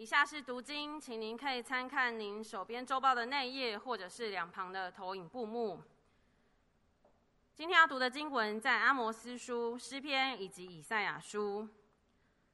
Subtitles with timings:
[0.00, 5.78] 以下是读经，请您可以参看您手边周报的内页，或者是两旁的投影布幕。
[7.54, 11.68] 今天要读的经文在阿摩斯书、诗篇以及以赛亚书。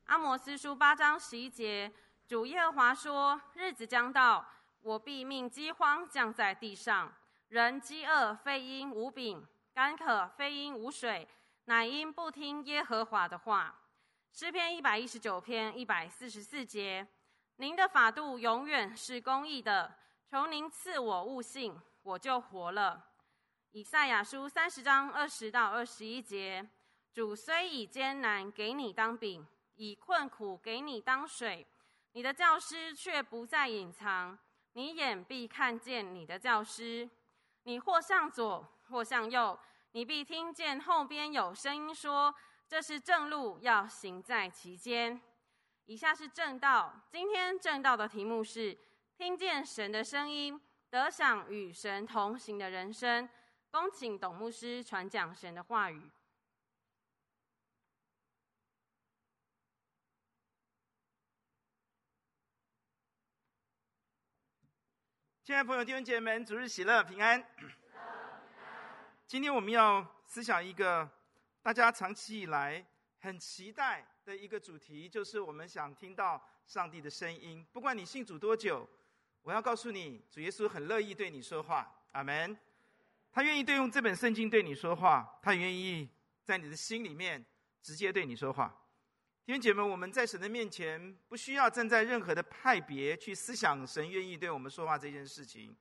[0.07, 1.93] 阿摩斯书八章十一节，
[2.27, 4.45] 主耶和华说：“日子将到，
[4.83, 7.15] 我必命饥荒降在地上，
[7.51, 11.29] 人饥饿非因无饼，干渴非因无水，
[11.67, 13.83] 乃因不听耶和华的话。”
[14.35, 17.07] 诗篇一百一十九篇一百四十四节，
[17.59, 19.97] 您的法度永远是公义的，
[20.31, 23.03] 求您赐我悟性，我就活了。
[23.71, 26.69] 以赛亚书三十章二十到二十一节，
[27.15, 31.67] 主虽以艰难给你当饼，以困苦给你当水，
[32.13, 34.39] 你的教师却不再隐藏，
[34.75, 37.09] 你眼必看见你的教师。
[37.63, 39.59] 你或向左，或向右，
[39.93, 42.35] 你必听见后边有声音说。
[42.69, 45.21] 这是正路，要行在其间。
[45.87, 46.93] 以下是正道。
[47.13, 48.77] 今天正道的题目是：
[49.17, 53.29] 听见神的声音，得享与神同行的人生。
[53.71, 56.11] 恭请董牧师传讲神的话语。
[65.45, 67.47] 亲爱的朋友、弟兄姐妹们，主日喜乐，平安。
[69.29, 71.09] 今天我们要思想一个。
[71.63, 72.87] 大家长期以来
[73.19, 77.65] 很期待的一个主题，就是我们想听到上帝的声音。
[77.73, 78.87] 不管你信主多久，
[79.43, 81.89] 我要告诉你，主耶稣很乐意对你说话。
[82.11, 82.59] 阿门。
[83.31, 86.09] 他愿意对用这本圣经对你说话，他愿意
[86.43, 87.45] 在你的心里面
[87.81, 88.77] 直接对你说话。
[89.45, 95.77] 弟兄姐妹，我们在神的面前，不需要站在任何的派别去思想神愿意对我们说话这件事情。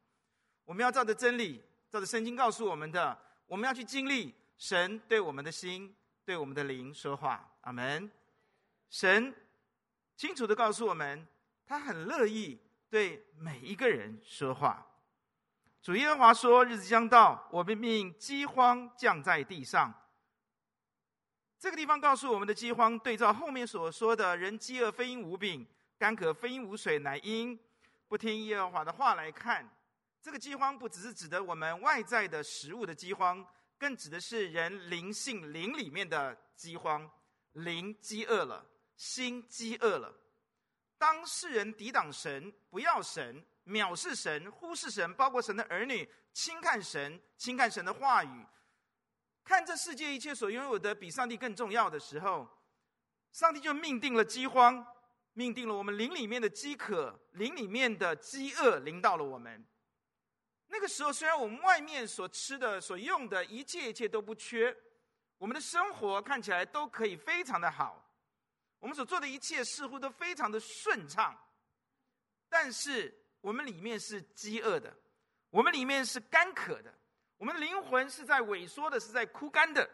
[0.66, 4.32] 我们要照着真理，照着圣经告诉我们的，我们要去经历。
[4.58, 8.12] 神对我们的心、对我们的灵说话，阿门。
[8.90, 9.36] 神
[10.16, 11.28] 清楚地告诉我们，
[11.66, 14.86] 他很乐意对每一个人说话。
[15.82, 19.94] 主耶和华说：“日子将到，我必命饥荒降在地上。”
[21.60, 25.66] 这个地方告诉我们的饥荒，对照后面所说的人饥饿非因无饼，
[25.98, 27.60] 干渴非因无水，乃因
[28.08, 29.70] 不听耶和华的话来看，
[30.22, 33.46] 这个饥荒不只是指的我们外在的食物的饥荒。
[33.78, 37.08] 更指的是人灵性灵里面的饥荒，
[37.52, 38.66] 灵饥饿了，
[38.96, 40.14] 心饥饿了。
[40.98, 48.46] 当世人抵挡神、不要神、藐视神、忽视神，包括神的儿女轻看神、轻看神的话语，
[49.44, 52.48] 看这世界一切所拥有的比上帝更重要的时候，
[53.32, 54.86] 上帝就命定了饥荒，
[55.34, 59.66] 命定了我们灵里面的饥渴，灵里面的饥饿临到了我们。
[60.68, 64.76] 那个时候，虽然我们外面所吃的、所用的一切一切都不缺，
[65.38, 68.05] 我们的生活看起来都可以非常的好，
[68.86, 71.36] 我们所做的一切似乎都非常的顺畅，
[72.48, 74.96] 但是我们里面是饥饿的，
[75.50, 76.94] 我们里面是干渴的，
[77.40, 79.90] 我们的灵魂是在萎缩的，是在枯干的，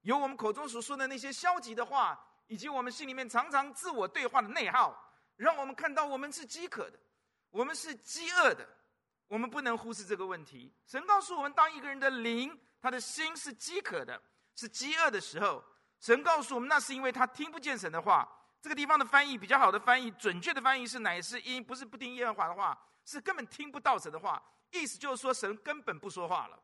[0.00, 6.98] 有我们口中所说的那些消极的话，以及我们心里面常常自我对话的内耗，让我们看到我们是饥渴的，
[7.50, 8.68] 我们是饥饿的。
[9.28, 10.74] 我们不能忽视这个问题。
[10.84, 14.20] 神告诉我们，当一个人的灵，他的心是饥渴的，
[14.56, 15.62] 是饥饿的时候，
[16.02, 18.28] 神告诉我们，那是因为他听不见神的话。
[18.60, 24.42] 这个地方的翻译比较好的翻译，准确的翻译是乃是因不是不听耶和华的话，是根本听不到神的话。
[24.72, 26.60] 意思就是说，神根本不说话了。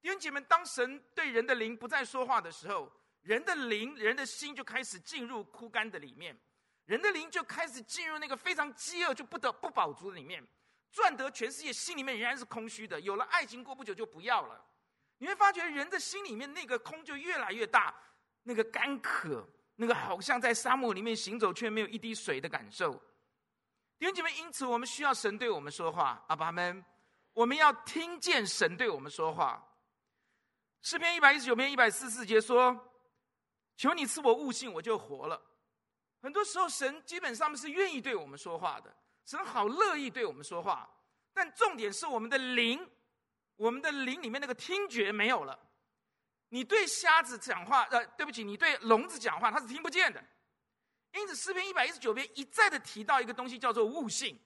[0.00, 6.36] 弟兄姐妹，当神对人的灵不再说话的时候，人的灵、人的心就开始进入枯干的里面，
[6.86, 10.44] 人的灵就开始进入那个非常饥饿就不得不饱足的里面。
[10.90, 13.00] 赚得全世界，心里面仍然是空虚的。
[13.00, 14.64] 有了爱情，过不久就不要了。
[15.18, 17.94] 你会发觉，人的心里面那个空就越来越大，
[18.42, 22.92] 那个干渴，那个好像在沙漠里面行走却没有一滴水的感受。
[23.98, 26.24] 弟兄姐妹，因此我们需要神对我们说话。
[26.26, 26.84] 阿爸们，
[27.32, 29.64] 我们要听见神对我们说话。
[30.80, 32.76] 诗篇一百一十九篇一百四十四节说
[33.78, 35.40] ：“求你赐我悟性，我就活了。”
[36.20, 38.92] 很多时候，神基本上是愿意对我们说话的。
[39.24, 40.88] 神好乐意对我们说话，
[41.32, 42.84] 但重点是我们的灵，
[43.54, 45.56] 我们的灵里面那个听觉没有了。
[46.52, 50.22] 你对瞎子讲话，呃，对不起，你对聋子讲话，他是听不见的。
[51.12, 54.38] 因此，诗篇一百一十九篇一再的提到一个东西，叫做悟性。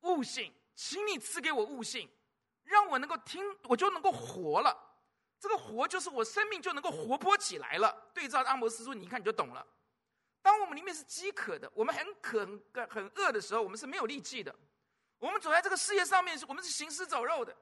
[0.00, 2.10] 悟性，请你赐给我悟性，
[2.64, 4.76] 让我能够听，我就能够活了。
[5.38, 8.10] 这个活就是我生命就能够活泼起来了。
[8.12, 9.64] 对照阿摩斯书，你一看你就懂了。
[10.42, 14.52] 当我们里面是饥渴的，我们很渴、很很饿的时候，我们是没有力气的。
[15.18, 17.56] 我们走在这个世界上面，我们是行尸走肉的。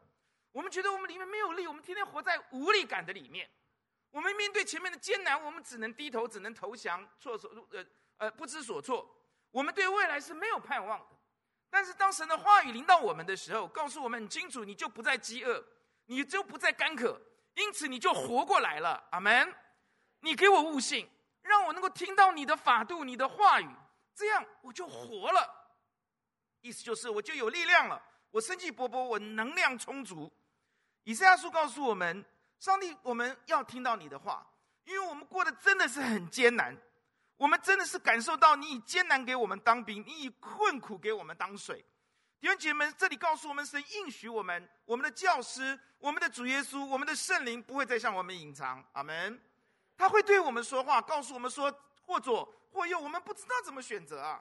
[0.52, 3.50] 我们觉得我们里面没有力，我们天天活在无力感的里面。
[4.10, 7.84] 我们面对前面的艰难，我们只能低头，只能投降，措手呃
[8.18, 9.08] 呃不知所措。
[9.50, 11.06] 我们对未来是没有盼望的。
[11.70, 15.64] 但是当神的话语临到我们的时候，告诉我们很清楚，你就不再饥饿，
[16.04, 17.18] 你就不再干渴，
[17.54, 19.02] 因此你就活过来了。
[19.10, 19.54] 阿门。
[20.20, 21.08] 你给我悟性，
[21.40, 23.68] 让我能够听到你的法度、你的话语，
[24.14, 25.50] 这样我就活了。
[26.60, 28.00] 意思就是我就有力量了，
[28.30, 30.30] 我生气勃勃，我能量充足。
[31.04, 32.24] 以赛亚书告诉我们，
[32.58, 34.46] 上帝，我们要听到你的话，
[34.84, 36.76] 因为我们过得真的是很艰难。
[37.36, 41.84] 我们真的是感受到你以艰难给我们当兵，你以困苦给我们当水。
[42.38, 48.84] 弟兄姐妹们，这里告诉我们，神应许我们，我们的教师、我们的主耶稣、我们的圣灵不会再向我们隐藏。
[48.92, 49.40] 阿门。
[49.96, 51.72] 他会对我们说话，告诉我们说
[52.02, 54.40] 或左或右，我们不知道怎么选择啊。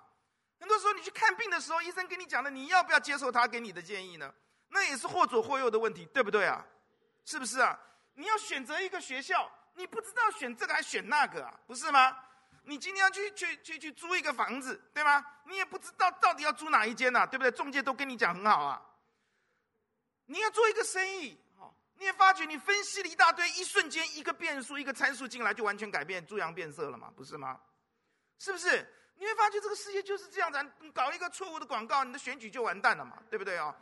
[0.60, 4.32] 很多时候你去看病的时候，医生跟你讲的，你要不要接受他给你的建议呢？
[4.74, 6.66] 那也是或左或右的问题，对不对啊？
[7.26, 7.78] 是不是啊？
[8.16, 12.18] 你要选择一个学校，你不知道选这个还选那个啊，不是吗？
[12.64, 15.26] 你今天要去去去去租一个房子，对吗？
[15.46, 17.52] 你也不知道到底要租哪一间呐，对不对？
[17.52, 18.82] 中介都跟你讲很好啊。
[20.26, 21.38] 你要做一个生意，
[21.96, 27.60] 你也发觉你分析了一大堆，一瞬间一个变数、一个参数进来，就完全改变、猪羊变色了嘛，不是吗？
[28.40, 28.88] 是不是？
[29.18, 33.76] 你会发觉这个世界就是这样子，你搞一个错误的广告，你的选举就完蛋了嘛，对不对哦？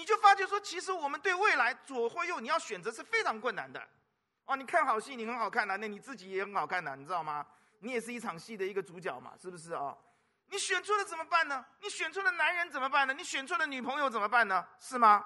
[0.00, 3.86] 你就发觉说，其实我们对未来左或右，你要选择是非常困难的。
[4.46, 7.46] 哦，你看好戏，你很好看呐，那你自己也很好看呐，你知道吗？
[7.80, 9.94] 你也是一场戏的一个主角嘛，是不是啊？
[10.46, 11.62] 你选错了怎么办呢？
[11.82, 13.12] 你选错了男人怎么办呢？
[13.12, 14.66] 你选错了女朋友怎么办呢？
[14.80, 15.22] 是吗？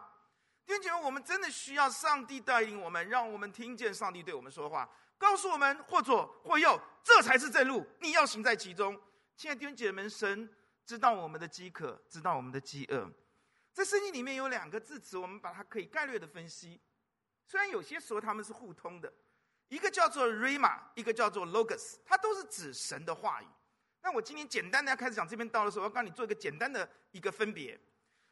[0.67, 9.01] 弟兄姐妹，我们真的需要上帝带领我们，让我们听见上帝对我们说话，告诉我们或左或右，这才是正路，你要行在其中。
[9.37, 10.53] 亲爱的弟兄姐妹们，神
[10.85, 13.09] 知道我们的饥渴，知道我们的饥饿。
[13.75, 16.81] 在圣经里面有两个字词，我们把它可以概略的分析，
[17.45, 19.13] 虽然有些时候他们是互通的。
[19.69, 23.47] 一个叫做 Rhema，一个叫做 Logos，它都是指神的话语。
[24.01, 27.79] 那我今天简单的要开始讲这篇道的时候，我要告诉你做一个简单的一个分别。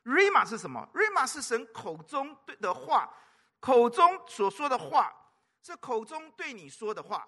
[0.05, 3.13] Rhema 是什么？Rhema 是神口中对的话，
[3.59, 5.13] 口中所说的话，
[5.63, 7.27] 是口中对你说的话。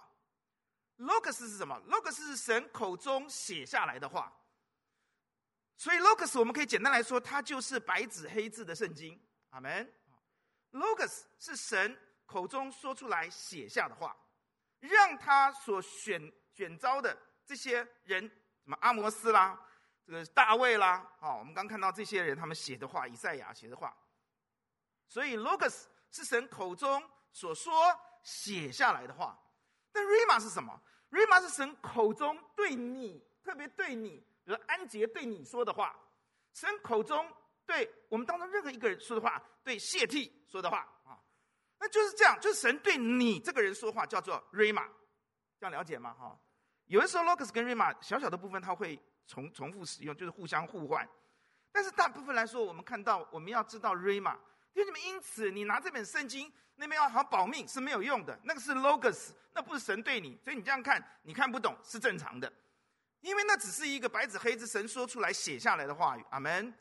[0.99, 4.31] Logos 是什么？Logos 是神口中写下来的话。
[5.77, 9.19] 所以 Logos 我们可以简单来说，它就是白纸黑字的圣经。
[9.49, 9.93] 阿门。
[10.71, 11.97] Logos 是神。
[12.27, 14.17] 口中说出来写下的话，
[14.79, 16.19] 让他所选
[16.51, 19.55] 选召的这些人，什么阿摩斯啦，
[20.07, 23.95] 这个大卫啦，啊，我们刚看到这些人他们写的话，以赛亚写的话。
[25.07, 27.71] 所以 Logos 是神口中所说
[28.23, 29.39] 写下来的话，
[29.91, 30.81] 但 Rima 是什么
[31.11, 35.93] ？Rima 是神口中对你，特别对你，比如安杰对你说的话，
[36.53, 37.29] 神口中
[37.65, 41.19] 对我们当中任何一个人说的话，对谢替说的话啊。
[41.79, 44.87] 那就是这样，就是神对你这个人说话，叫做 Rhema，
[45.59, 46.13] 这样了解吗？
[46.13, 46.39] 哈，
[46.85, 48.97] 有的时候 Logos 跟 Rhema 小小的部分，它会
[49.27, 51.07] 重重复使用，就是互相互换。
[51.71, 54.37] 但是大部分来说，我们看到我们要知道 Rhema，
[54.73, 62.51] 弟兄们，因此你拿这本圣经那边要好保命是没有用的，那个是 Logos，那不是神对你，所以你这样看你看不懂是正常的，
[63.25, 66.23] 因为那只是一个白纸黑字神说出来写下来的话语。
[66.29, 66.71] 阿门。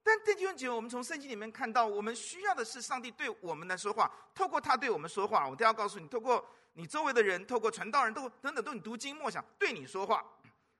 [0.00, 5.48] 但弟兄姐妹，我们从圣经里面看到，我们需要的是上帝对我们来说话，透过他对我们说话。
[5.48, 10.24] 我都要告诉你，透过你周围的人，透过传道人，都等等，都你读经默想，对你说话。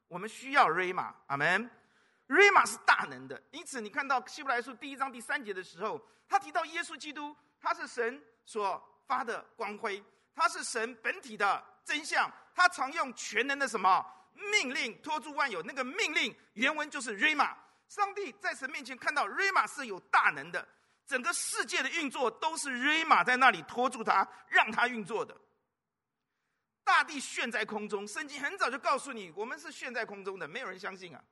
[0.07, 1.69] 我们需要瑞玛阿门。
[2.29, 10.01] 瑞玛是大能的，因此你看到希伯来书第一章第三节的时候，他提到耶稣基督，他是神所发的光辉，
[10.33, 17.55] 他是神本体的真相，他常用全能的什么命令托住万有，那个命令原文就是 Rhema。
[17.89, 20.67] 上帝在神面前看到 Rhema 是有大能的，
[21.07, 25.37] 整个世界的运作都是 Rhema 在那里拖住他，让他运作的。
[26.85, 31.23] 大地悬在空中，圣经很早就告诉你，我们是悬在空中的，没有人相信啊。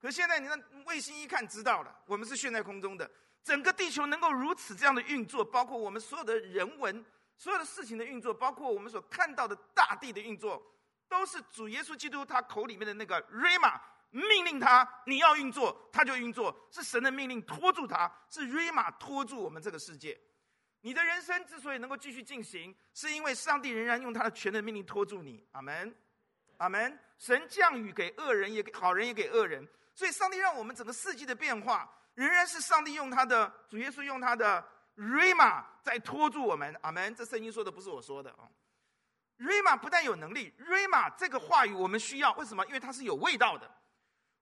[0.00, 0.56] 可现在你那
[0.86, 3.10] 卫星一看，知道了，我们是悬在空中的。
[3.42, 7.04] 整个地球能够如此这样的运作，包括我们所有的人文、
[7.36, 10.62] 所有的事情的运作，包括我们所看到的大地的运作，
[11.10, 13.78] 都是主耶稣基督他口里面的那个 Rhema。
[14.12, 20.20] 命令他，你要运作，他就运作，是神的命令拖住他，是 Rhema 拖住我们这个世界。
[20.80, 25.46] 你的人生之所以能够继续进行，是因为上帝仍然用他的全能命令拖住你。
[25.52, 25.94] 阿门，
[26.56, 26.98] 阿门。
[27.18, 29.64] 神降雨给恶人，也给好人，也给恶人。
[29.94, 36.76] 所以，上帝让我们整个世纪的变化，仍然是上帝用他的主耶稣用他的 Rhema 在拖住我们。
[36.82, 37.14] 阿门。
[37.14, 38.50] 这圣经说的不是我说的啊。
[39.40, 42.64] Rhema 不但有能力，Rhema 这个话语我们需要，为什么？
[42.66, 43.68] 因为它是有味道的。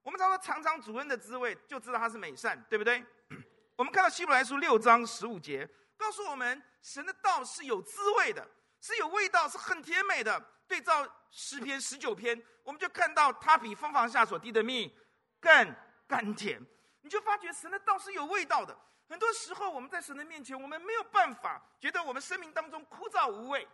[0.02, 3.04] 我们常说尝尝主恩的滋味，就知道它是美善，对不对？
[3.76, 8.44] 我们看到希伯来书六章十五节，告诉我们神的道是有滋味的，
[8.80, 10.42] 是有味道，是很甜美的。
[10.66, 14.92] 对照诗篇十九篇，我们就看到它比蜂房下所滴的蜜
[15.40, 15.74] 更
[16.06, 16.60] 甘甜。
[17.02, 18.76] 你就发觉神的道是有味道的。
[19.08, 23.66] 很多时候我们在神的面前，我们没有办法觉得我们生命当中枯燥无味、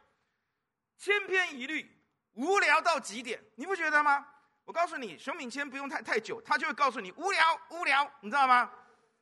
[0.96, 1.90] 千篇一律、
[2.34, 4.26] 无聊到极点，你不觉得吗？
[4.64, 8.70] 我告诉你，熊敏谦不用太太久，他就会告诉你无聊无聊，你知道吗？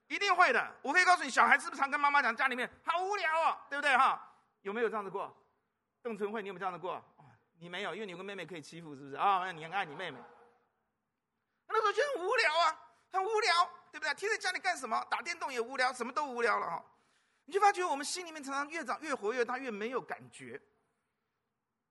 [0.06, 0.74] 一定会的。
[0.82, 4.20] 我可以告诉你，小孩是不是常跟妈妈讲家里面好无聊哦，对不对哈？
[4.60, 5.36] 有没有这样子过？
[6.02, 7.02] 邓春慧，你有没有这样子过？
[7.58, 9.50] 你没有，因为你有个妹妹可以欺负，是不是啊？
[9.50, 10.18] 你很爱你妹妹。
[11.68, 12.78] 那时候觉得很无聊啊，
[13.10, 14.12] 很无聊，对不对？
[14.14, 15.02] 天天在家里干什么？
[15.10, 16.84] 打电动也无聊，什么都无聊了哈。
[17.46, 20.60] 你就发觉我们心里面常常越长越活越大，越没有感觉。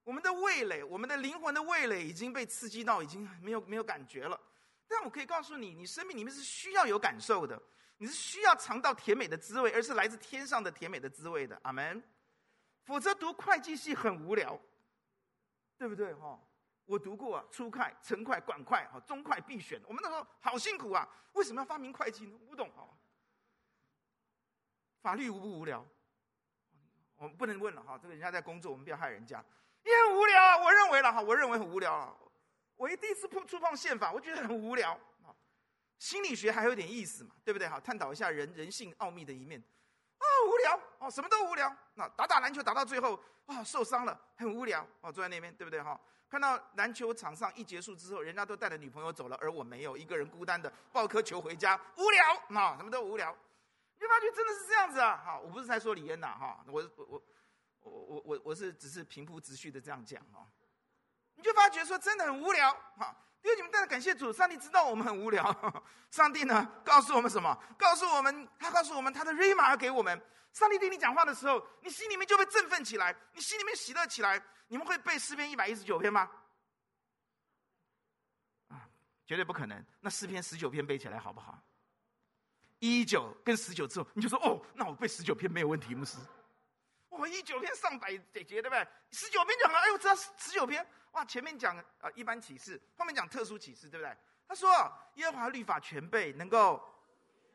[0.04, 4.40] 我们的味蕾，我们的灵魂的味蕾已经被刺激到，已经没有没有感觉了。
[4.88, 7.62] 但我可以告诉你，你生命里面是需要有感受的，
[7.98, 11.60] 你是需要尝到甜美的滋味，而是来自天上的甜美的滋味的。
[11.64, 12.04] 阿门。
[12.84, 14.60] 否则读会计系很无聊，
[15.78, 16.14] 对不对？
[16.16, 16.38] 哈，
[16.86, 19.80] 我读过啊，初会、成会、管会、哈，中会必选。
[19.86, 22.38] 我们那时候好辛苦啊，为什么要发明会计呢？
[22.50, 22.90] 不懂啊。
[25.02, 25.88] 法律无不无聊？
[27.18, 29.46] 我们不能问了哈，这个人家在工作，我们不要害人家。
[29.84, 32.16] 也很无聊啊，我认为了哈，我认为很无聊啊。
[32.76, 34.92] 我一第一次碰触碰宪法，我觉得很无聊
[35.24, 35.30] 啊。
[36.00, 37.68] 心理学还有点意思嘛，对不对？
[37.68, 39.62] 哈，探讨一下人人性奥秘的一面。
[40.18, 41.76] 啊，无聊哦，什么都无聊。
[41.96, 44.86] 那打打篮球打到最后，啊，受伤了，很无聊。
[45.02, 45.82] 哦，坐在那边，对不对？
[45.82, 52.60] 哈，看到篮球场上一结束之后，人家都带着女朋友走了，而我没有，一个人孤单的抱颗球回家，无聊。
[52.60, 53.36] 啊，什么都无聊。
[54.00, 55.22] 你发觉真的是这样子啊？
[55.24, 57.22] 哈，我不是在说李嫣呐，哈，我我我
[57.82, 57.92] 我。
[57.92, 60.46] 我我我是只是平铺直叙的这样讲哈，
[61.36, 63.16] 你就发觉说真的很无聊哈。
[63.42, 67.58] 弟兄姐妹，但是感谢主，上帝知道我们很无聊，上帝呢告诉我们什么？
[67.78, 70.22] 告诉我们，他告诉我们他的瑞玛给我们。
[70.54, 74.44] 上帝对你讲话的时候，你心里面就会振奋起来，你心里面喜乐起来。
[74.68, 76.30] 你们会背诗篇一百一十九篇吗？
[78.68, 78.88] 啊，
[79.26, 79.84] 绝对不可能。
[80.02, 81.58] 那诗篇十九篇背起来好不好？
[82.80, 86.18] 一九跟十九之后，你就说哦，那我背十九篇没有问题，牧师。
[87.12, 88.88] 我一九篇上百节，对不对？
[89.12, 91.26] 十九篇讲了，哎呦，知道十九篇哇！
[91.26, 94.16] 前面讲啊一般启示，后面讲特殊启示，对不对？
[94.48, 94.70] 他说
[95.16, 96.82] 耶和华律法全备，能够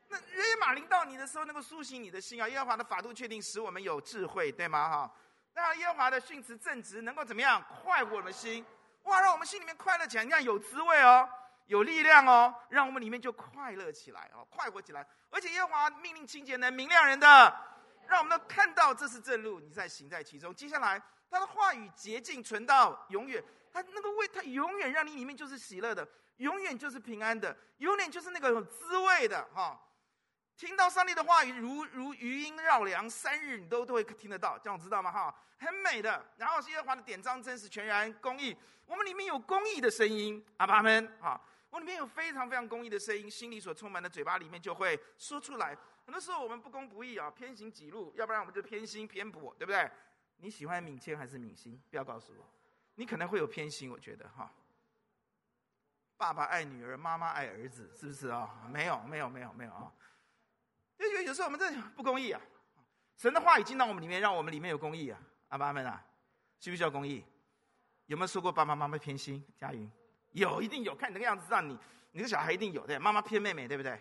[0.08, 2.46] 那约玛临到你的时候，能够苏醒你的心啊！
[2.48, 4.88] 耶和华的法度确定，使我们有智慧，对吗？
[4.88, 5.14] 哈，
[5.54, 7.64] 那耶和华的训词正直，能够怎么样？
[7.82, 8.64] 快活我们心
[9.04, 9.20] 哇！
[9.22, 11.26] 让我们心里面快乐起来，你看有滋味哦，
[11.66, 15.06] 有力量哦，让我们里面就快乐起来哦，快活起来。
[15.30, 17.56] 而且耶和华命令清洁能明亮人的。
[18.08, 20.54] 让我们都看到这是正路，你在行在其中。
[20.54, 29.80] 接下来，他的话语洁净存到永远，他那个味，他永远让你里面就是喜乐的，永远就是平安的，永远就是那个有滋味的哈。
[30.56, 35.12] 听到上帝的话语如如余音绕梁，三日你都都会听得到，这样知道吗？
[35.12, 36.24] 哈，很美的。
[36.36, 45.76] 然后耶和华的典章真实全然公义，我们里面有公义的声音，阿爸们啊，我里面有非常非常公义的声音，心里所充满的嘴巴里面就会说出来。
[46.06, 49.90] 很多时候我们不公不义啊，偏行己路，要不然我们就偏心偏颇，对不对？
[50.36, 51.82] 你喜欢敏谦还是敏心？
[51.90, 52.46] 不要告诉我，
[52.94, 54.50] 你可能会有偏心，我觉得哈。
[56.16, 58.68] 爸爸爱女儿，妈妈爱儿子，是不是啊？
[58.72, 59.92] 没有，没有，没有，没有啊。
[60.98, 62.40] 因为有时候我们这不公义啊。
[63.16, 65.20] 神的话语进到我们里面，让我们里面有公义啊。
[65.48, 66.02] 阿爸阿们啊，
[66.60, 67.24] 需不需要公义？
[68.06, 69.44] 有没有说过爸爸妈妈偏心？
[69.56, 69.90] 佳云，
[70.32, 70.94] 有，一定有。
[70.94, 71.76] 看你那个样子，让你
[72.12, 73.00] 你的小孩一定有的。
[73.00, 74.00] 妈妈偏妹妹，对不对？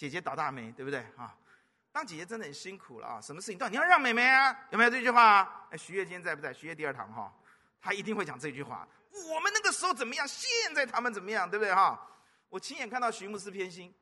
[0.00, 1.36] 姐姐倒大霉，对不对啊？
[1.92, 3.20] 当姐姐真的很辛苦了啊！
[3.20, 4.50] 什么事情都你要让妹妹啊？
[4.70, 5.66] 有没有这句话啊？
[5.70, 6.54] 哎，徐玥今天在不在？
[6.54, 7.30] 徐玥第二堂哈，
[7.82, 8.88] 他一定会讲这句话。
[9.28, 10.26] 我们那个时候怎么样？
[10.26, 11.50] 现在他们怎么样？
[11.50, 12.00] 对不对哈？
[12.48, 13.94] 我亲眼看到徐牧师偏心，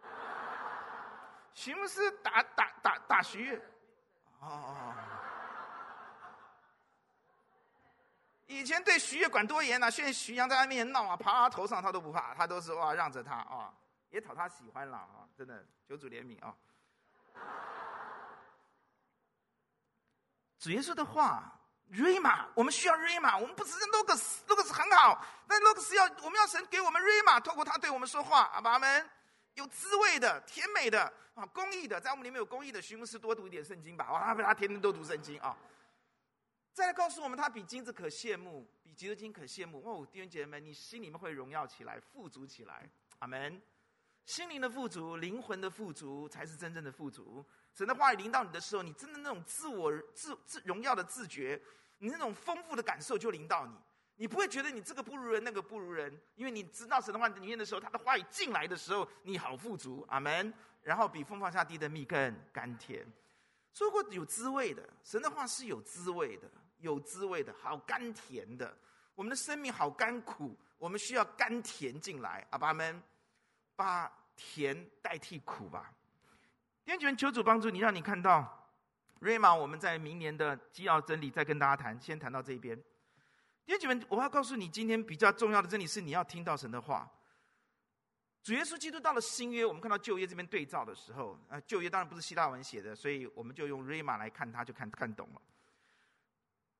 [1.52, 3.60] 徐牧师打打打打徐玥，
[4.40, 4.94] 哦哦，
[8.46, 9.90] 以前对徐玥管多严啊！
[9.90, 13.74] 现在徐阳在他面闹啊，爬他头上他都不怕，他都是哇让着他啊。
[14.10, 15.28] 也讨他喜欢了啊！
[15.36, 16.54] 真的，求主怜悯啊！
[20.58, 21.52] 主耶稣的话，
[21.88, 29.08] 瑞玛，我们需要瑞玛，我们不是 logos，logos 很好，但 logos 要我们要神给我们瑞玛，透过他对我们说话，阿爸们
[29.54, 35.56] 有滋味的、甜美的啊，公益的，在我们里面有公益的，徐牧师多读一点圣经吧，哇，他天天都读圣经啊！
[36.72, 42.88] 再来告诉我们，他比金子可羡慕，比基督金可羡慕哦，弟兄姐妹们，你心里面会荣耀起来，富足起来，
[43.20, 43.60] 阿门。
[44.28, 47.42] 心灵的富足，灵魂的富足，才是真正的富足。
[47.72, 51.58] 神的话语临到你的时候，你真的那种自我自自荣耀的自觉，
[51.96, 53.72] 你那种丰富的感受就临到你。
[54.16, 60.52] 你不会觉得你这个不如人，那个不如人，因为你知道神的话里面的时候，他的话语进来的时候，你好富足，阿门。
[60.82, 63.10] 然后比风放下地的蜜更甘甜，
[63.72, 66.46] 说过有滋味的，神的话是有滋味的，
[66.80, 68.76] 有滋味的，好甘甜的。
[69.14, 73.02] 我们的生命好甘苦，我们需要甘甜进来，阿爸们。
[73.78, 75.94] 把甜代替苦吧。
[76.84, 78.68] 弟兄姐妹，求主帮助你，让你看到
[79.20, 79.54] 瑞玛。
[79.54, 82.76] 我们在明年的基要真理再跟大家谈，先谈到这边。
[83.64, 87.08] 弟兄姐妹，我要告诉你，今天比较重要的真理是你要听到神的话。
[88.42, 95.40] 主耶稣基督到了新约，我们看到旧约这边对照的时候，啊，旧约当然不是希腊文写的，所以我们就用瑞玛来看他，就看看懂了。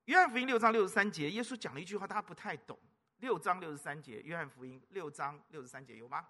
[0.07, 2.76] 约翰福音六章六十三节，耶稣讲了一句话，大家不太懂。
[3.19, 6.26] 六章六十三节，约翰福音六章六十三节有吗？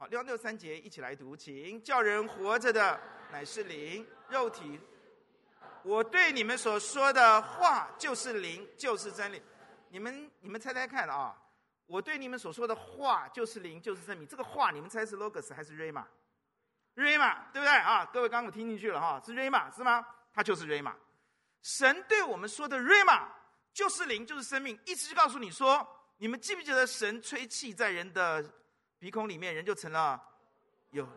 [0.00, 2.98] 好，六六三节一起来读，请叫人活着的
[3.30, 4.80] 乃是灵，肉体。
[5.82, 9.42] 我对你们所说的话就是灵，就是真理。
[9.90, 11.36] 你们你们猜猜看啊？
[11.84, 14.24] 我对你们所说的话就是灵，就是真理。
[14.24, 18.08] 这个话你们猜是 logos 还是 rama？rama 对不对啊？
[18.10, 20.02] 各位刚刚我听进去了哈，是 rama 是吗？
[20.32, 20.94] 它就是 rama。
[21.60, 23.26] 神对我们说的 rama
[23.74, 28.42] 就是灵，就是生命，意思是告诉你说，你们记不记得神吹气在人的
[29.00, 30.22] 鼻孔里面，人就成了
[30.90, 31.08] 有。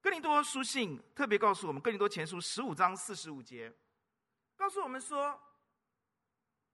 [0.00, 3.72] 哥林多书信特别告诉我们，哥林多前书十五章四十五节，
[4.54, 5.36] 告诉我们说，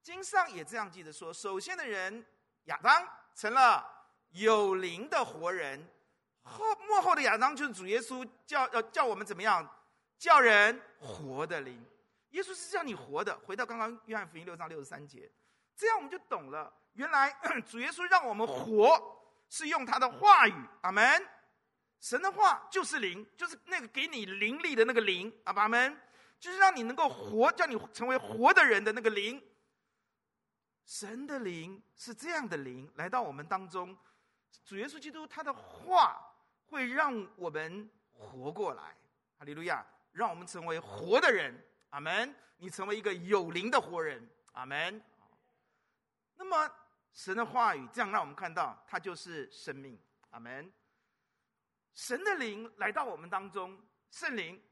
[0.03, 2.27] 经上也这样记得说，首先的人。
[2.67, 3.05] 亚当
[3.35, 3.85] 成了
[4.31, 5.85] 有灵的活人，
[6.45, 9.69] 后幕后的亚当就是主耶稣叫要叫我们怎么样？
[10.17, 11.85] 叫人活的灵。
[12.31, 13.37] 耶稣是叫你活的。
[13.41, 15.29] 回到刚刚约翰福音六章六十三节，
[15.75, 16.73] 这样我们就懂了。
[16.93, 19.22] 原来 主耶稣让我们活，
[19.53, 20.55] 是用他的话语。
[20.81, 21.29] 阿门。
[22.01, 25.31] 神的话就是灵，就是那个给你灵力的那个灵。
[25.45, 26.01] 阿门。
[26.41, 29.41] 就是让你能够活，叫你成为活的人的那个灵。
[30.87, 33.97] 神的灵是这样的灵来到我们当中，
[34.65, 36.35] 主耶稣基督他的话
[36.67, 38.97] 会让我们活过来，
[39.39, 41.55] 哈利路亚，让我们成为活的人，
[41.91, 42.35] 阿门。
[42.57, 45.01] 你成为一个有灵的活人，阿门。
[46.35, 46.69] 那么
[47.13, 49.99] 神的话语这样让我们看到，它就是生命，
[50.31, 50.73] 阿门。
[51.95, 53.79] 神的灵来到我们当中，
[54.11, 54.63] 圣灵，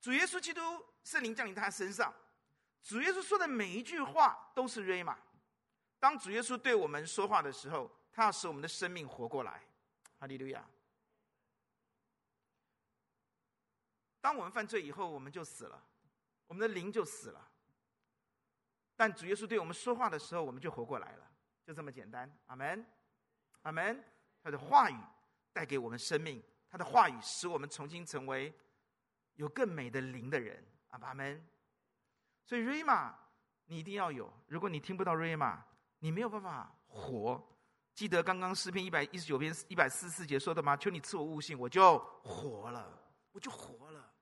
[0.00, 0.60] 主耶稣基督
[1.02, 2.14] 圣灵降临他身上。
[2.82, 5.16] 主耶稣说的每一句话都是 Rhema。
[5.98, 9.62] 当主耶稣对我们说话的时候，他要使我们的生命活过来。
[10.18, 10.64] 哈利路亚。
[14.20, 15.84] 当我们犯罪以后，我们就死了，
[16.46, 17.48] 我们的灵就死了。
[18.94, 21.31] 但主耶稣对我们说话的时候，我们就活过来了，
[21.72, 22.30] 就这么简单。
[22.48, 22.84] 阿门，
[23.62, 24.04] 阿门。
[24.42, 24.96] 他的话语
[25.54, 28.52] 带给我们生命，他的话语使我们重新成为
[29.36, 30.62] 有更美的灵的人。
[30.88, 31.42] 阿门。
[32.44, 33.14] 所以瑞玛，
[33.64, 34.30] 你一定要有。
[34.48, 35.64] 如果你听不到瑞玛，
[36.00, 37.42] 你没有办法活。
[37.94, 40.76] 记得刚刚诗篇一百一十九篇一百四十四节说的吗？
[40.76, 44.12] 求你赐我悟性，我就活了，我就活了。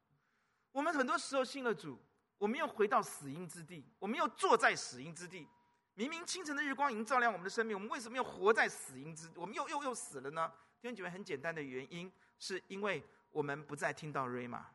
[0.71, 1.99] 我们很多时候信了主，
[2.39, 5.49] 我们又回到死荫之地，我们又坐在死荫之地。
[5.95, 9.31] 明明清晨的日光已经照亮我们的生命，我们为什么要活在死荫之？
[9.35, 10.51] 我们又又又死了呢？
[10.81, 14.67] 弟兄姐妹，很简单的原因，是因为我们不再听到瑞玛。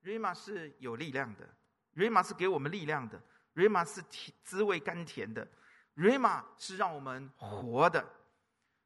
[0.00, 1.46] 瑞玛是有力量的，
[1.92, 3.20] 瑞玛是给我们力量的，
[3.52, 5.46] 瑞玛是甜滋味甘甜的，
[5.94, 8.08] 瑞玛是让我们活的，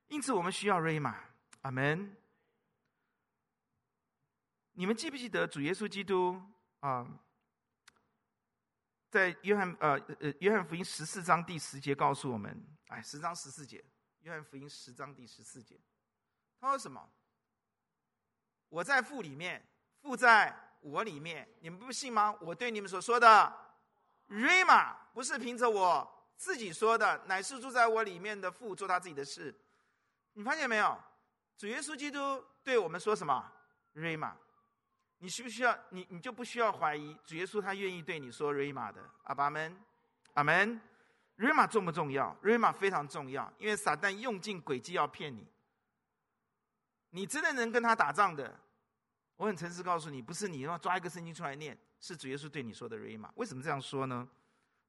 [0.09, 1.17] 因此我们需要瑞玛。
[1.61, 2.17] 阿门。
[4.73, 6.43] 你们记不记得主耶稣基督
[6.81, 7.07] 啊，
[9.13, 13.85] 在约翰呃呃约翰福音十四章第十节告诉我们，哎，十章十四节，
[14.23, 15.79] 约翰福音十章第十四节，
[16.59, 17.07] 他说什么？
[18.71, 19.65] 我在父里面，
[20.01, 20.59] 父在。
[20.85, 22.37] 我里面，你们不信吗？
[22.41, 23.57] 我对你们所说的
[24.29, 29.57] ，Rhema 不是凭着我自己说的，乃是住在我里面的父做他自己的事。
[30.33, 31.01] 你发现没有？
[31.57, 33.53] 主耶稣基督对我们说什么
[33.95, 34.35] ？Rhema，
[35.23, 35.79] 你需不需要？
[35.91, 39.01] 你你就不需要怀疑主耶稣他愿意对你说 Rhema 的。
[39.23, 39.73] 阿爸们，
[40.35, 40.81] 阿门。
[41.39, 45.47] Rhema 重不重要？Rhema 非常重要，因为撒旦用尽诡计要骗你。
[47.11, 48.53] 你真的能跟他打仗的？
[49.37, 53.31] 我很诚实告诉你，不是你要抓一个圣经出来念，是主耶稣对你说的 Rhema。
[53.37, 54.29] 为什么这样说呢？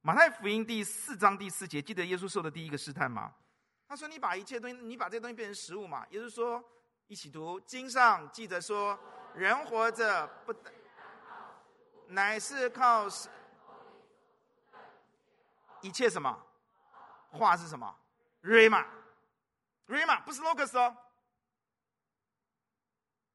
[0.02, 3.32] 马太福音第四章第四节，记得耶稣受的第一个试探吗？
[3.86, 6.64] 他说：“你把一切东西，你把这些东西变成食物嘛？”耶稣说
[7.06, 8.98] ：“一起读经上记得说，
[9.34, 10.54] 人活着不
[12.08, 13.06] 乃是靠
[15.80, 16.46] 一切什么
[17.30, 17.98] 话是什么
[18.42, 20.96] ？RMA，RMA，不是 Logos 哦。”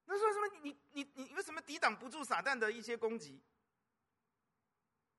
[0.05, 0.47] 那说什么？
[0.63, 3.39] 你你你为什么抵挡不住撒旦的一些攻击？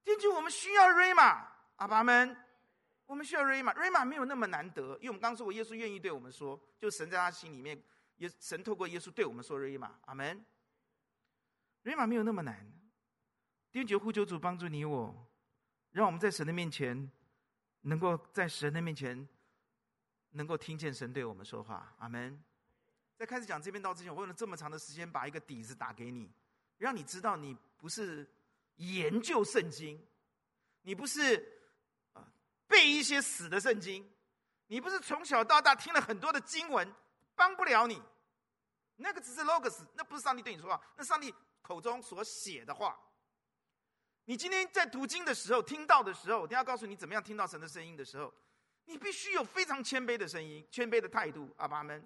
[0.03, 2.37] 根据我们需要瑞玛，阿爸们，
[3.07, 3.73] 我们需要瑞玛。
[3.75, 7.81] 瑞玛没有那么难得，因为我们刚刚说过，耶稣愿意对我们说，就神在他心里面，
[8.17, 10.45] 也神透过耶稣对我们说瑞玛，阿门。
[11.83, 12.71] 瑞玛没有那么难。
[13.73, 15.29] 弟兄姐，呼求主帮助你我，
[15.93, 17.11] 让我们在神的面前，
[17.83, 19.29] 能够在神的面前
[20.31, 21.95] 能够听见神对我们说话。
[21.99, 22.43] 阿门。
[23.17, 26.33] 在开始讲这篇道之前，我用了这么长的时间把一个底子打给你，
[26.79, 28.29] 让你知道你不是
[28.77, 30.03] 研究圣经，
[30.83, 31.61] 你不是
[32.67, 34.11] 背一些死的圣经，
[34.67, 36.93] 你不是从小到大听了很多的经文，
[37.35, 38.03] 帮不了你。
[38.97, 41.35] 那个只是 logos，那不是上帝对你说话，那上帝
[41.71, 42.99] 口中所写的话。
[44.25, 48.33] 你今天在读经的时候，听到的时候，我一定要告诉你怎么样听到神的声音的时候，
[48.87, 51.49] 你必须有非常谦卑的声音，谦卑的态度。
[51.59, 52.05] 阿爸们。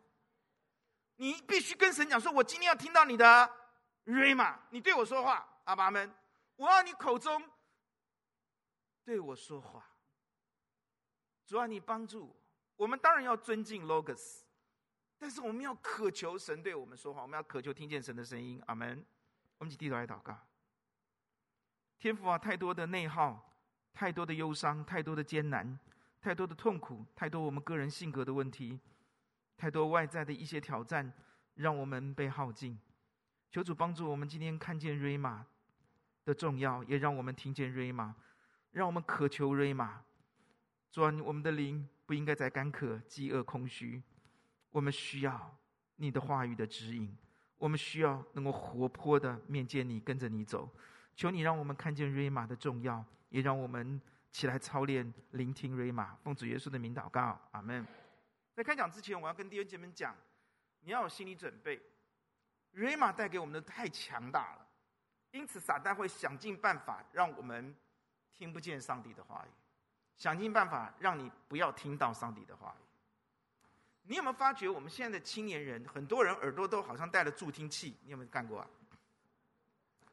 [1.17, 3.51] 你必须跟神讲说：“我今天要听到你的
[4.05, 6.13] Rhema，你对我说话，阿爸们，
[6.57, 7.51] 我要你口中
[9.05, 9.89] 对我说话。
[11.47, 12.37] 主啊，你帮助我。
[12.77, 14.41] 我们当然要尊敬 Logos，
[15.17, 18.61] 但是我们要渴求神对我们说话，我们要渴求听见神的声音。
[18.67, 19.05] 阿门。
[19.65, 20.39] 我们一起低头来祷告。
[21.99, 23.51] 天父啊，太多的内耗，
[23.95, 25.79] 太多的忧伤，太多的艰难，
[26.21, 28.79] 太多的痛苦，太多我们个人性格的问题。”
[29.57, 31.11] 太多外在的一些挑战，
[31.55, 32.79] 让我们被耗尽。
[33.51, 35.47] 求主帮助我们今天看见瑞玛
[36.27, 38.15] 的重要，也让我们听见瑞玛，
[38.73, 40.03] 让我们渴求瑞玛。
[40.91, 44.03] 主啊，我们的灵不应该再干渴、饥饿、空虚。
[44.73, 45.57] 我们需要
[45.97, 47.17] 你的话语的指引，
[47.65, 50.69] 我们需要能够活泼的面见你，跟着你走。
[51.17, 53.99] 求你让我们看见瑞玛的重要，也让我们
[54.31, 56.15] 起来操练聆听瑞玛。
[56.17, 57.87] 奉主耶稣的名祷告，阿门。
[58.53, 60.15] 在开讲之前，我要跟弟兄姐妹讲，
[60.81, 61.81] 你要有心理准备。
[62.73, 64.67] 瑞玛带给我们的太强大了，
[65.31, 67.75] 因此撒旦会想尽办法让我们
[68.31, 69.51] 听不见上帝的话语，
[70.19, 72.85] 想尽办法让你不要听到上帝的话语。
[74.07, 77.97] 你有没有发觉，我们现在的青年人，很多人耳朵都好像戴了助听器？
[78.05, 78.69] 你有没有干过啊？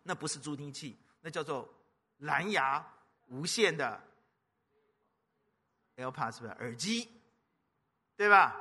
[0.03, 1.67] 那不是助听器，那叫做
[2.19, 2.83] 蓝牙
[3.27, 4.01] 无线的
[5.97, 7.09] AirPods 是不是耳机？
[8.15, 8.55] 对吧？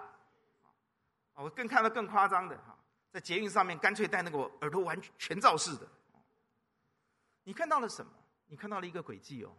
[1.34, 2.76] 我更看到更夸张的哈，
[3.10, 5.88] 在捷运上面干脆戴那个耳朵完全罩式的。
[7.44, 8.12] 你看到了什么？
[8.46, 9.56] 你看到了一个诡计哦。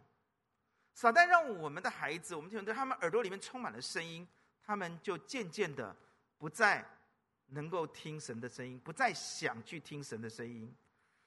[0.94, 4.28] 撒旦让我们的孩子，我们听到他们耳朵里面充满了声音，
[4.64, 5.94] 他们就渐渐的
[6.38, 6.84] 不再
[7.46, 10.74] 能够听神的声音，不再想去听神的声音。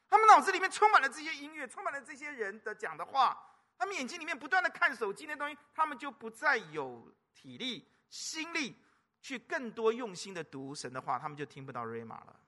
[0.08, 3.38] 他们脑子里面充满了这些音乐，充满了这些人的讲的话，
[3.78, 7.88] 他们眼睛里面不断的看手机那东西，他们就不再有体力。
[8.08, 8.74] 心力
[9.20, 12.40] 去更多用心的读神的话，他们就听不到瑞玛了。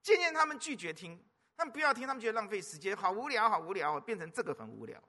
[0.00, 1.22] 渐渐他们拒绝听，
[1.56, 5.02] 他们不要听，他们觉得浪费时间，好无聊，好无聊，变成这个很无聊。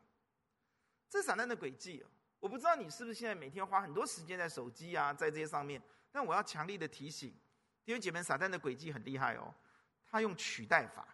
[1.07, 2.03] 这是撒旦的诡计。
[2.43, 5.81] 我不知道你是不是现在每天花很多时间在手机啊，在这些上面。
[6.11, 7.31] 但我要强力的提醒
[7.85, 9.55] 弟兄姐妹，撒旦的诡计很厉害哦。
[10.05, 11.07] 他用取代法，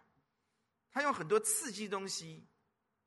[0.90, 2.44] 他用很多刺激东西。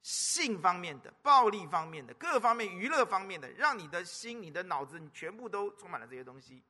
[0.02, 6.62] 性方面的、暴力方面的、各方面娱乐方面的，让你的心、你的脑子，你全部都充满了这些东西。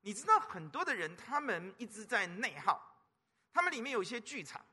[0.00, 2.80] 你知道很多的人，他们一直在内耗，
[3.52, 4.64] 他们里面有一些剧场，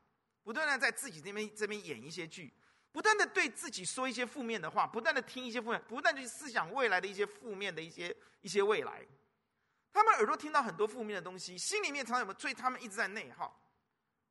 [0.44, 2.52] 不断的在自己这边这边演一些剧，
[2.92, 9.06] 不断的对自己说一些负面的话，不断的听一些负面，不断的去思想未来的一些负面的一些一些未来。
[9.92, 13.60] 他们耳朵听到很多负面的东西，心里面常常有没有，所以他们一直在内耗。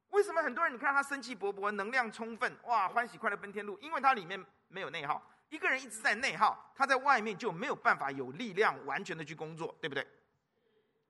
[0.10, 3.78] 为什么很多人你看他生气勃勃、能量充分，哇，欢喜快乐奔天路？
[3.80, 5.22] 因为他里面没有内耗。
[5.50, 10.06] 一个人一直在内耗，他在外面就没有办法有力量完全的去工作，对不对？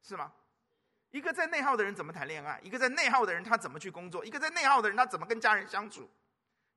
[0.01, 0.31] 是吗？
[1.11, 2.59] 一个在内耗的人怎么谈恋爱？
[2.63, 4.23] 一个在内耗的人他怎么去工作？
[4.23, 6.09] 一个在内耗的人他怎么跟家人相处？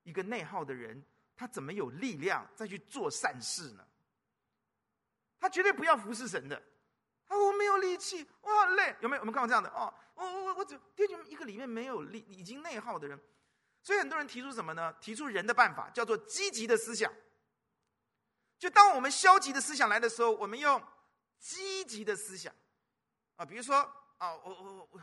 [0.03, 1.03] 一个内耗的人
[1.35, 3.85] 他怎么有力量再去做善事呢？
[5.39, 6.55] 他绝对不要服侍神的。
[7.27, 9.21] 啊，我没有力气，我好累，有没有？
[9.21, 9.93] 我们看过这样的哦。
[10.15, 13.19] 我我我我只就一个里面没有力，已经内耗的人，
[13.81, 14.93] 所以很多人提出什么呢？
[15.01, 17.11] 提出人的办法，叫做积极的思想。
[18.59, 20.81] 就当我们消极的思想来的时候，我们用
[21.39, 22.53] 积极的思想
[23.35, 23.77] 啊，比如说
[24.17, 25.01] 啊，我我我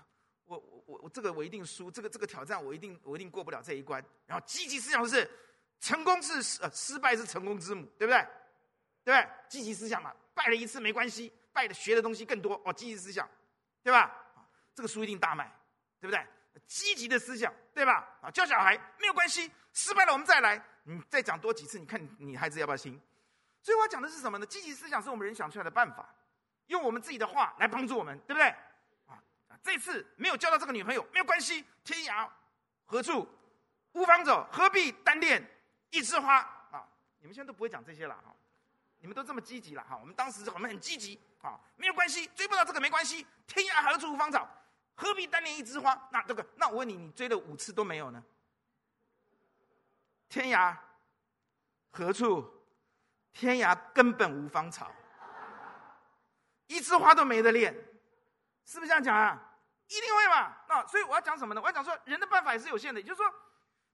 [0.50, 4.04] 我我我我这个我一定输，这个这个挑战我一定我一定过不了这一关。
[4.26, 5.30] 然后积极思想是
[5.78, 8.20] 成功是呃失败是成功之母，对不对？
[9.04, 9.28] 对不对？
[9.48, 12.72] 积极思想嘛，败了一次没关系，败的学的东西更多哦。
[12.72, 13.28] 积极思想，
[13.84, 14.12] 对吧？
[14.74, 15.44] 这个书一定大卖，
[16.00, 16.26] 对不对？
[16.66, 18.08] 积极的思想，对吧？
[18.20, 23.00] 啊，教小孩没有关系，失败了我们再来，你再讲多几次，你看你孩子要不要听？
[23.62, 24.44] 所以我要讲的是什么呢？
[24.46, 26.12] 积极思想是我们人想出来的办法，
[26.66, 28.52] 用我们自己的话来帮助我们，对不对？
[29.62, 32.28] 这次没有交到这个女朋友没有关系，天涯
[32.86, 33.28] 何处
[33.92, 35.42] 无芳草，何必单恋
[35.90, 36.38] 一枝花？
[36.70, 36.86] 啊，
[37.20, 38.34] 你们现在都不会讲这些了哈，
[38.98, 44.48] 你们都这么积极了哈，我们当时我们很积极啊，没有关系，追不到这个没关系，天涯何处无芳草。
[44.96, 46.08] 何必单恋一枝花？
[46.12, 48.22] 那这个，那我问你，你追了五次都没有呢？
[50.28, 50.76] 天涯
[51.90, 52.46] 何处？
[53.32, 54.92] 天涯根本无芳草。
[56.66, 57.72] 一枝花都没得练，
[58.66, 59.49] 是不是这样讲啊？
[59.90, 60.56] 一定会嘛？
[60.68, 61.60] 那所以我要讲什么呢？
[61.60, 63.34] 我要讲说，人的办法也是有限的，也就是说，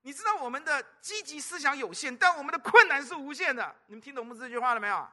[0.03, 3.75] 你知道我们的积极思想有限，但我们的困难是无限的。
[3.87, 5.09] 你们听懂我们这句话了没有？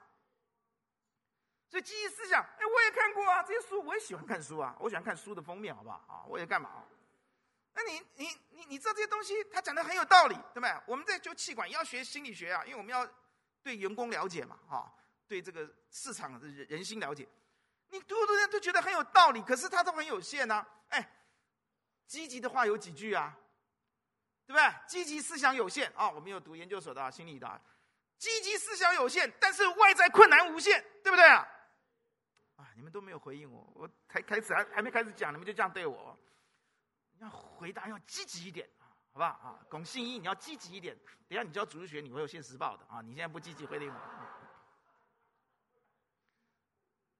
[1.70, 6.22] 所以积极思想，哎，我也看过啊，这些书我也喜欢看书啊，我喜欢看书的封面，好不好啊？
[6.28, 6.84] 我也干嘛？
[7.74, 10.82] 那你你你你知道这些东西，他讲的很有道理，对不对？
[10.86, 13.08] 我们在做气管要学心理学啊，因为我们要
[13.64, 14.94] 对员工了解嘛，哈，
[15.28, 17.28] 对这个市场的人人心了解。
[17.94, 20.68] 你读读人都觉得很有道理，可是他都很有限呢、啊。
[20.90, 21.12] 哎，
[22.08, 23.38] 积极的话有几句啊？
[24.48, 24.74] 对不对？
[24.88, 27.62] 积极思想有限啊、我们有读研究所的心理的，
[28.18, 31.48] 积极思想有限，但是外在困难无限，对不对啊？
[32.56, 36.18] 啊，你们都没有回应我，我才开始还还没开始讲，你们就这样对我。
[37.20, 38.68] 要回答要积极一点，
[39.12, 39.60] 好不好啊？
[39.70, 40.98] 龚信义，你要积极一点。
[41.28, 43.02] 等下你教主日学，你会有现实报的啊！
[43.02, 44.02] 你现在不积极回应我。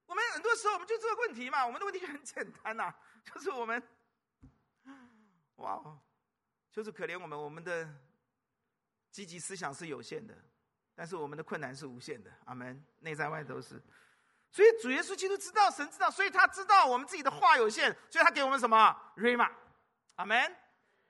[0.06, 2.94] 我们很多时候我们就这个问题嘛，我们的问题很简单呐、
[3.26, 3.82] 就是我们，
[5.56, 6.00] 哇哦，
[6.72, 7.90] 就是可怜我们，我们的
[9.10, 10.36] 积极思想是有限的，
[10.94, 12.32] 但是我们的困难是无限的。
[12.46, 13.82] 阿门，内在外都是。
[14.52, 19.52] 所以主耶稣基督知道，神知道，所以他知道我们自己的话有限，所以他给我们什么？Rhema。
[20.16, 20.56] 阿门，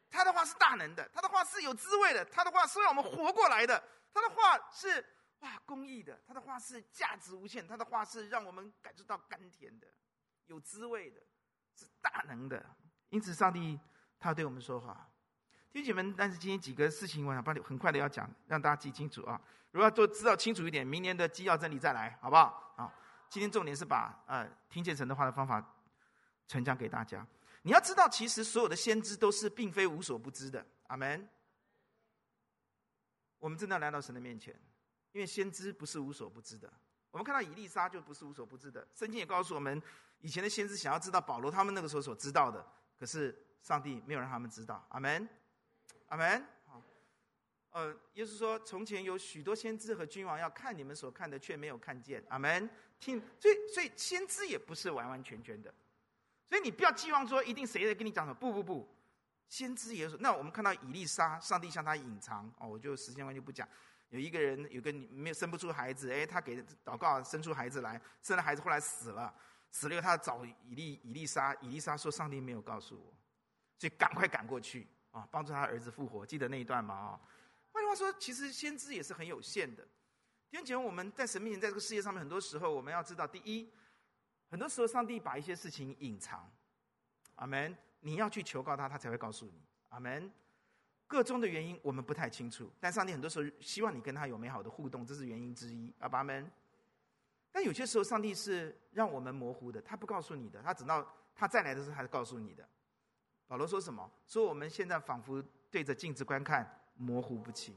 [0.10, 5.06] 他的话是大能的，他的话是有滋味的，他的话是让我们活过来的，他的话是
[5.44, 9.88] 哇公益的，他的话是价值无限，他的话是让我们感受到甘甜的，
[10.46, 11.22] 有滋味的，
[11.76, 12.66] 是大能的。
[13.10, 13.80] 因此，上帝
[14.18, 15.08] 他对我们说话，
[15.72, 16.14] 弟兄姐妹。
[16.18, 19.40] 但是今天几个事情，我想帮你很快的要讲，让大家记清楚啊。
[19.72, 22.74] 如果要做知道清楚一点，明年的基要真理再来，好不好？
[22.78, 22.94] 好，
[23.30, 25.62] 今天重点是把呃听见神的话的方法
[26.48, 27.26] 传讲给大家。
[27.64, 30.66] 你要知道，其实所有的先知都是并非无所不知的。
[30.88, 31.28] 阿门。
[33.40, 34.58] 我们真的来到神的面前，
[35.14, 36.72] 因为先知不是无所不知的。
[37.10, 38.86] 我们看到以利沙就不是无所不知的。
[38.94, 39.82] 圣经也告诉我们，
[40.20, 42.66] 以前的先知想要知道保罗他们那个时候所知道的，
[43.00, 44.86] 可是上帝没有让他们知道。
[44.90, 45.30] 阿门，
[46.08, 46.46] 阿门。
[46.66, 46.82] 好，
[47.70, 52.24] 呃，耶稣说，从前有许多先知和君王要看你们所看的，却没有看见。
[52.30, 52.70] 阿门。
[53.00, 55.72] 听，所以所以先知也不是完完全全的。
[56.50, 58.90] 所以你不要寄望说一定谁在跟你讲什么，不不不，
[59.50, 60.18] 先知也说。
[60.20, 63.68] 那我们看到以利沙，上帝向他隐藏哦，我就时间关系不讲。
[64.14, 69.34] 有一个人有个女没有生不出孩子，哎，他给祷告生出孩子来，生了孩子后来死了，
[69.72, 73.12] 死了以后他找以利以利沙，以利沙说上帝没有告诉我，
[73.80, 76.24] 所以赶快赶过去啊，帮助他儿子复活。
[76.24, 76.94] 记得那一段吗？
[76.94, 77.20] 啊，
[77.72, 79.84] 换句话说，其实先知也是很有限的。
[80.52, 83.68] 弟兄姐妹，我们在神面前，在这个世界上面，很多时候我们要知道，第一。
[84.52, 86.48] 很多时候，上帝把一些事情隐藏，
[87.38, 87.76] 阿门。
[88.02, 90.32] 你要去求告他，他才会告诉你，阿门。
[91.14, 96.52] 个中的原因我们不太清楚，但上帝很多时候希望你跟他有美好的互动，这是原因之一，阿门。
[97.52, 102.68] 但有些时候，上帝是让我们模糊的，他不告诉你的，他等到他再来的时候，他才告诉你的。
[103.48, 104.10] 保罗说什么？
[104.26, 107.76] 说我们现在仿佛对着镜子观看，模糊不清。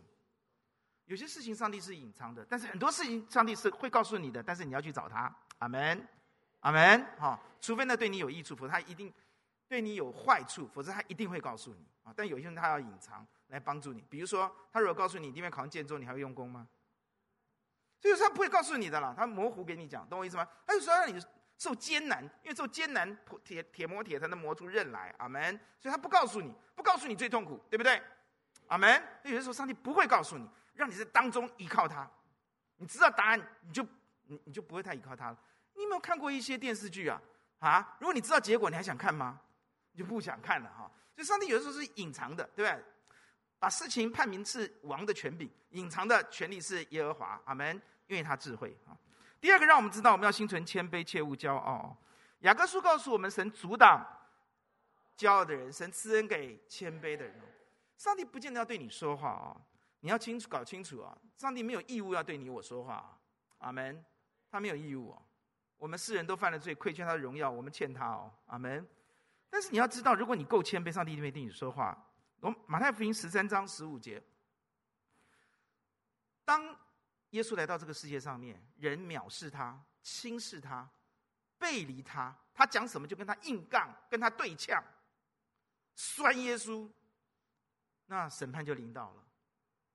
[1.04, 6.08] 有些事情上帝是隐藏的，但是很多事情上帝是会告诉你的，但是你要去找他，阿门。
[6.60, 9.12] 阿门，好，除非那对你有益处，否则他一定
[9.68, 12.12] 对你有坏处，否则他一定会告诉你啊。
[12.16, 16.68] 但有些人他要隐藏来帮助你，比如说他如果告诉你你，因为考上建筑，你还会用功吗？
[17.98, 20.46] 所以说他不会告诉你的啦，他模糊给你讲，懂我意思吗？
[20.66, 21.20] 他就说让你
[21.58, 25.14] 受艰难，因为受艰难，铁铁磨铁才能磨出刃来。
[25.18, 25.58] 阿门。
[25.80, 28.00] 所以他不告诉你，不告诉你最痛苦，对不对？
[28.68, 29.02] 阿门。
[29.24, 32.08] 有的时候上帝不会告诉你，让你在当中依靠他，
[32.76, 33.82] 你知道答案，你就
[34.26, 35.38] 你你就不会太依靠他了。
[35.74, 37.20] 你有没有看过一些电视剧啊？
[37.60, 39.40] 啊，如果你知道结果，你还想看吗？
[39.96, 40.90] 就不想看了哈。
[41.14, 42.84] 所以上帝有的时候是隐藏的，对不对？
[43.58, 47.40] 把事情判明是王的权柄，隐藏的权力是耶和华。
[47.46, 47.80] 阿门。
[48.08, 48.94] 因为他智慧啊。
[49.40, 51.96] 第二个，让我们知道我们要心存谦卑，切勿骄傲。
[52.42, 54.06] 雅各书告诉我们，神阻挡
[55.16, 57.34] 骄傲的人，神赐恩给谦卑的人。
[57.96, 59.56] 上帝不见得要对你说话啊，
[59.98, 61.18] 你要清楚搞清楚啊。
[61.36, 63.18] 上帝没有义务要对你我说话。
[63.58, 64.04] 阿门。
[64.48, 65.12] 他没有义务。
[65.76, 68.86] 我们世人都犯了罪，亏欠他的荣耀，我们欠他哦，阿门。
[69.48, 71.96] 但是你要知道，如果你够谦卑，上帝一定会对你说话。
[72.40, 74.22] 我马太福音十三章十五节，
[76.44, 76.78] 当
[77.30, 80.88] 耶稣来到这个世界上面，人藐视他、轻视他、
[81.58, 84.82] 背离他，他讲什么就跟他硬杠，跟他对呛，
[85.94, 86.88] 酸耶稣，
[88.06, 89.24] 那审判就临到了。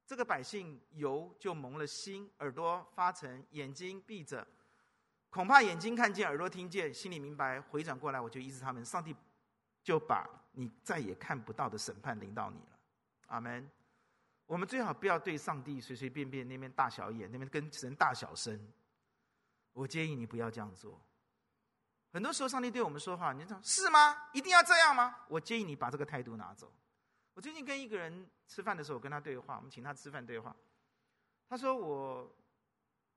[0.05, 4.45] 这个百姓油就蒙了心，耳朵发沉，眼睛闭着。
[5.29, 8.83] 恐怕眼睛看见，耳朵听见，心里明白，回转过来，我就医治他们。
[8.83, 9.15] 上帝
[9.83, 12.79] 就把你再也看不到的审判临到你了。
[13.27, 13.69] 阿门。
[14.45, 18.59] 我们最好不要对上帝随随便便那边大小眼，那边跟神大小声。
[19.71, 20.99] 我建议你不要这样做。
[22.11, 24.29] 很多时候，上帝对我们说话，你说是吗？
[24.33, 25.15] 一定要这样吗？
[25.29, 26.69] 我建议你把这个态度拿走。
[27.33, 30.53] 我最近跟一个人吃饭的时候，我跟他对话，我们请他吃饭对话。
[31.47, 32.35] 他说我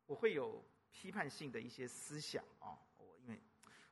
[0.06, 2.78] 我会有批判性的一些思想啊，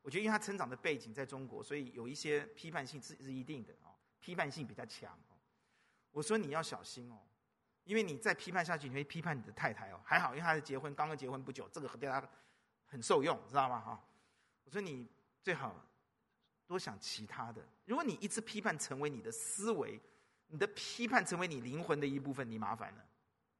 [0.02, 5.16] 我觉得因为他成长的背景在中国，所以有一些批判性是是一定的哦，批判性比较强。
[6.10, 7.18] 我说你要小心哦，
[7.84, 10.00] 因为你再批判下去，你会批判你的太太哦。
[10.04, 12.22] 还好，因为他是结婚，刚刚结婚不久，这个对他
[12.86, 13.80] 很受用，知道吗？
[13.80, 14.04] 哈。
[14.64, 15.08] 我说你
[15.40, 15.74] 最好
[16.66, 17.64] 多想其他的。
[17.84, 20.00] 如果你一直批判成为你的思维，
[20.48, 23.04] 你的批判成为你灵魂的一部分，你麻烦了，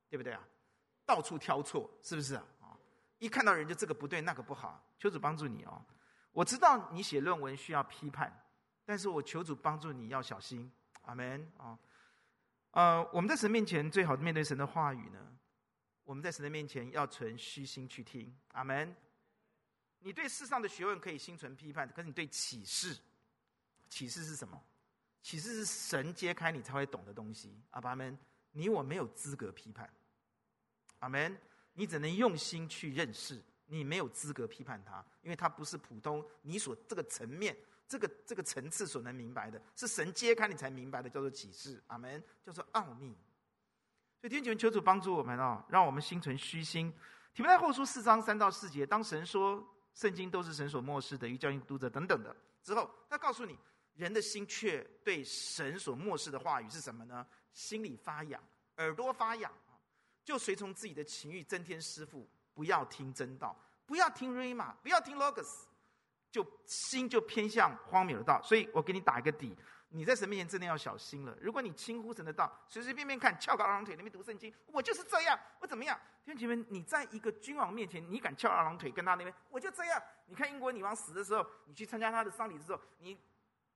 [0.09, 0.47] 对不对啊？
[1.07, 2.45] 到处挑错，是不是啊？
[3.19, 4.85] 一看到人就这个不对，那个不好。
[4.99, 5.85] 求主帮助你哦。
[6.33, 8.45] 我知道你写论文需要批判，
[8.85, 10.71] 但是我求主帮助你要小心。
[11.03, 11.79] 阿门啊。
[12.73, 15.19] 呃，我们在神面前最好面对神的话语呢，
[16.05, 18.35] 我们在神的面前要存虚心去听。
[18.53, 18.95] 阿门。
[20.01, 22.97] 你对世上的学问可以心存批判，可是你对启示，
[23.89, 24.61] 启示是什么？
[25.23, 27.57] 启示是神揭开你才会懂的东西。
[27.71, 28.19] 阿爸们，
[28.51, 29.89] 你我没有资格批判。
[31.01, 31.39] 阿门。
[31.75, 33.43] 你只能用心去认识，
[33.77, 37.57] 你没有资格批判他，因为他不是普通你所这个层面、
[37.89, 41.83] 这个这个层次所能明白的，是神揭开你才明白的，叫做启示。
[41.87, 43.17] 阿门，叫做奥秘。
[44.21, 46.93] 所以天主求主帮助我们哦，让我们心存虚心。
[47.35, 49.67] 提摩太后书四章三到四节，当神说。
[49.95, 52.35] 圣经都是神所默示的，与教训读者等等的。
[52.63, 53.59] 之后，他告诉你，
[53.93, 57.27] 人的心却对神所默示的话语是什么呢？
[57.53, 58.43] 心里发痒，
[58.79, 59.53] 耳朵发痒，
[60.25, 65.65] 就随从自己的情欲，增添师傅，不要听真道，不要听瑞玛，不要听 logos，
[66.31, 68.41] 就心就偏向荒谬的道。
[68.43, 69.57] 所以我给你打一个底。
[69.95, 71.37] 你在神面前真的要小心了。
[71.39, 76.01] 如果你轻忽神的道，随随便便看翘个二郎腿那边读圣经，我就是这样，我怎么样？
[76.25, 80.03] 弟兄姐妹，你在一个君王面前，你敢翘二郎腿跟他那边，我就这样。
[80.29, 83.21] 你看英国女王死的时候，你去参加她的丧礼的时候，你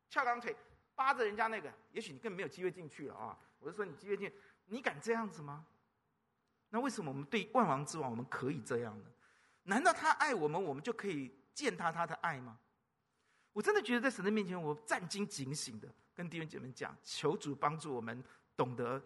[0.09, 0.57] 翘二郎腿
[0.95, 3.39] 扒着人家那个，也许你根本没有机会进去了啊！
[3.59, 4.33] 我就说你机会进，
[4.65, 5.67] 你敢这样子吗？
[6.77, 9.05] 那为什么我们对万王之王我们可以这样呢？
[9.63, 12.59] 难道他爱我们，我们就可以践踏他的爱吗？
[13.55, 15.89] 我真的觉得在神的面前，我战兢警醒的。
[16.15, 18.23] 跟弟兄姐妹讲，求主帮助我们
[18.55, 19.03] 懂得，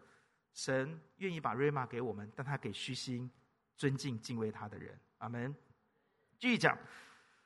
[0.53, 3.31] 神愿意把瑞玛给我们，但他给虚心、
[3.77, 4.99] 尊敬、敬畏他的人。
[5.19, 5.55] 阿门。
[6.41, 6.77] 继续讲，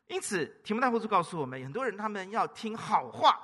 [0.07, 3.39] 因此提摩太后书告诉我们，很多人他们要听好话，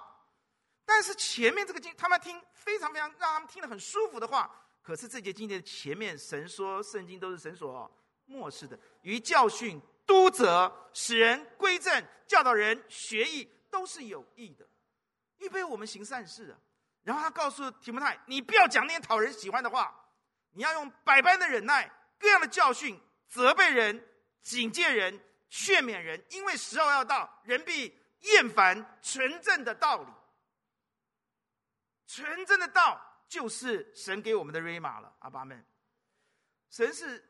[0.87, 4.51] 但是前面这个经，他们听非常非常让他们听得很舒服的话。
[4.83, 7.90] 可是这节经节的前面，神说圣经都是神所
[8.27, 14.66] 默示的，于教训、督责、使人归正、教导人学义，都是有益的。
[15.38, 16.59] 预备我们行善事啊，
[17.03, 19.95] 然后他告诉提摩太：“你不要讲那些讨人喜欢的话，
[20.53, 24.07] 你要用百般的忍耐，各样的教训，责备人、
[24.43, 30.12] 警戒人、劝勉人，因为时候要到，人必厌烦纯正的道理。
[32.07, 35.64] 纯正的道就是神给我们的瑞玛了，阿爸们。
[36.69, 37.25] 神是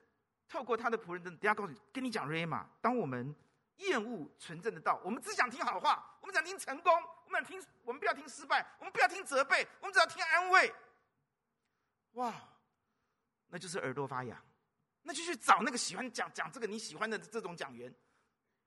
[0.49, 2.67] 透过他的仆人等，等下告诉你，跟你讲瑞玛。
[2.81, 3.37] 当我们
[3.77, 6.91] 厌恶纯正的道，我们只想听好话，我们想听成功。”
[7.27, 10.75] 我们想听，我们不要听失败，我们不要听责备，我们只要听安慰。
[12.13, 12.35] 哇，
[13.49, 14.43] 那就是耳朵发痒，
[15.03, 17.95] 那就去找那个喜欢讲讲这个你喜欢的这种讲员，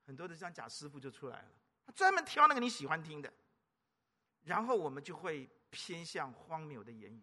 [0.06, 1.48] 很多的像贾师傅就出来了，
[1.84, 3.30] 他专门挑那个你喜欢听的，
[4.44, 7.20] 然后我们就会偏向荒谬的言语。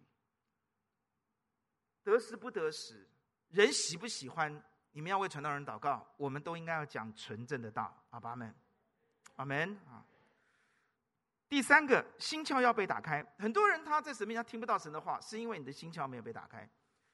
[2.04, 3.08] 得时不得时，
[3.48, 4.62] 人喜不喜欢？
[4.90, 7.96] 你们要为传道人祷告，我们都应该要讲纯正的道。
[8.10, 8.54] 阿爸们，
[9.36, 10.04] 阿门啊。
[11.48, 13.24] 第三个，心窍要被打开。
[13.38, 16.68] 很多人他在神面前听不到神的话，是因为你的心窍没有被打开。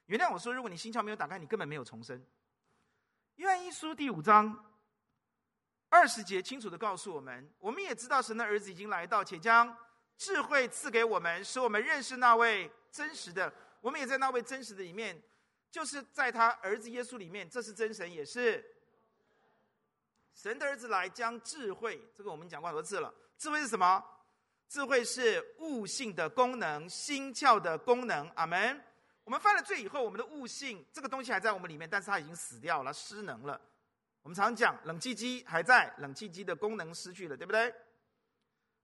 [0.07, 2.21] 原谅我说，如果你心窍没有打开，你根本没有重生。
[3.35, 4.65] 约翰一书第五章
[5.87, 9.77] 二十节清楚的告诉我们：我们也知道神的儿子已经来到，且将
[10.19, 13.51] 智慧赐给我们，使我们认识那位真实的。
[13.79, 15.19] 我们也在那位真实的里面，
[15.71, 18.61] 就是在他儿子耶稣里面，这是真神，也是
[20.33, 22.05] 神的儿子来将智慧。
[22.13, 23.11] 这个我们讲过很多次了。
[23.37, 24.03] 智慧是什么？
[24.67, 28.29] 智慧是悟性的功能，心窍的功能。
[28.35, 28.83] 阿门。
[29.23, 33.59] 我们犯了罪以后，我们的悟性这个东西还在我们里面，但是它已经死掉了，失能了。
[34.21, 37.73] 我们常讲，冷气机还在，冷气机的功能失去了，对不对？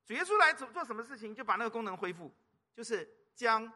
[0.05, 2.31] 主耶稣来做做什么事情，就把那个功能恢复，
[2.75, 3.71] 就是将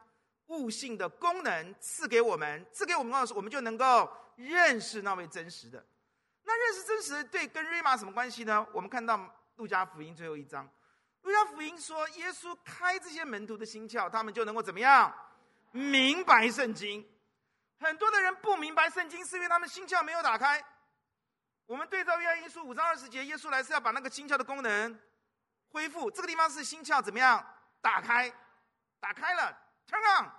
[0.46, 5.84] 悟性的功能赐给我们，赐给我们告诉，我们就能够认识那位真实的。
[6.44, 8.66] 那认识真实对跟瑞玛什么关系呢？
[8.72, 9.18] 我们看到
[9.56, 10.68] 路加福音最后一章。
[11.22, 15.12] 路加福音说，耶稣开这些门徒的心窍，他们就能够怎么样？
[15.72, 17.06] 明白圣经。
[17.78, 20.62] 很多的人不明白圣经，是因为他们心窍没有打开。
[21.66, 24.98] 我们对照约翰一书五章二十节，耶稣来是要把那个心窍的功能
[25.72, 26.10] 恢复。
[26.10, 27.44] 这个地方是心窍怎么样？
[27.80, 28.32] 打开，
[28.98, 30.30] 打开了，turn on。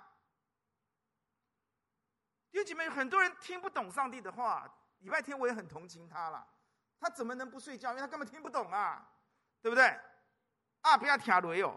[2.50, 4.72] 弟兄姐妹，很多人听不懂上帝的话。
[4.98, 6.46] 礼拜天我也很同情他了，
[7.00, 7.88] 他怎么能不睡觉？
[7.90, 9.04] 因为他根本听不懂啊，
[9.60, 9.98] 对不对？
[10.82, 11.76] 啊，不要听雷哦，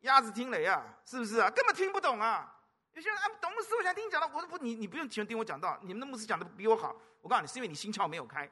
[0.00, 1.50] 鸭子听雷啊，是不是啊？
[1.50, 2.54] 根本听不懂啊。
[2.92, 4.28] 有些人啊，懂牧师，我想听你讲的。
[4.28, 6.94] 我说不，你你不用听听我讲道，你们的牧师讲的比我好。
[7.20, 8.48] 我告诉你，是因为你心窍没有开。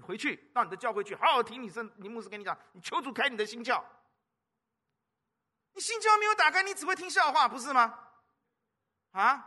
[0.00, 3.82] 回去到你的教会去，好好听你圣，你牧师跟你讲，你求主开你的心窍。
[5.72, 7.98] 你心窍没有打开，你只会听笑话，不是吗？
[9.12, 9.46] 啊？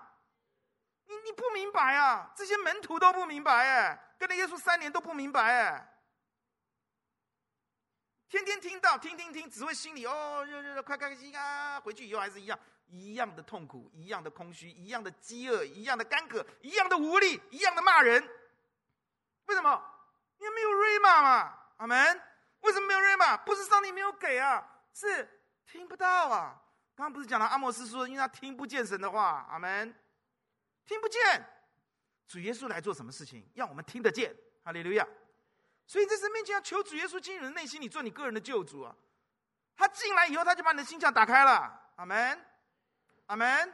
[1.05, 2.31] 你你不明白啊？
[2.35, 5.89] 这些门徒都不明白哎，跟着耶稣三年都不明白哎。
[8.29, 11.79] 天天听到，听听听，只会心里哦，热热热，快开心啊！
[11.79, 18.27] 回去以后还是一样，一样的痛苦，一样的空虚，一样的饥饿，一样的干渴，一样的无力，一样的骂人。
[19.45, 19.92] 为什么？
[20.43, 22.21] 因为没有瑞玛嘛，阿门。
[22.59, 23.37] 为什么没有瑞玛？
[23.37, 24.61] 不是上帝没有给啊，
[24.93, 26.61] 是听不到啊。
[26.95, 29.95] 刚刚不是讲了阿摩斯说，因为他听不见神的话，阿门。
[30.85, 31.45] 听不见，
[32.27, 33.49] 主耶稣来做什么事情？
[33.55, 34.35] 让我们听得见，
[34.65, 35.07] 哈利路亚。
[35.87, 38.93] 所以在神面前要求主耶稣进入你的内心里，做你个人的救主啊。
[39.77, 41.93] 他进来以后，他就把你的心窍打开了。
[41.95, 42.45] 阿门，
[43.27, 43.73] 阿门。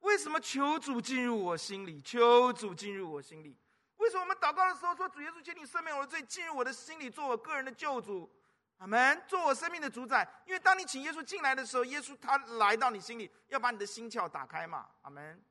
[0.00, 2.02] 为什么求主进入我心里？
[2.02, 3.56] 求主进入我心里。
[3.98, 8.30] 为什么我们祷告的时候说主耶稣，请你赦免我的罪，进入我的心里，做我个人的救主？
[8.78, 10.28] 阿门，做我生命的主宰。
[10.46, 14.88] 因为当你请耶稣进来的时候，耶稣他来到你心里，要把你的心窍打开嘛。
[15.02, 15.42] 阿门。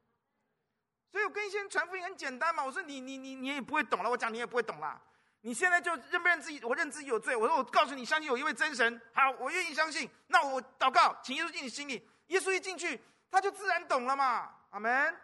[1.10, 2.64] 所以我跟一些传福音很简单嘛。
[2.64, 5.02] 我说你你你你也不会懂了，我讲你也不会懂啦。
[5.42, 6.60] 你现在就认不认自己？
[6.64, 7.36] 我认自己有罪。
[7.36, 9.02] 我说我告诉你，相信有一位真神。
[9.14, 10.10] 好，我愿意相信。
[10.28, 12.06] 那我祷告，请耶稣进你心里。
[12.28, 14.54] 耶稣一进去，他就自然懂了嘛。
[14.72, 15.16] 阿门。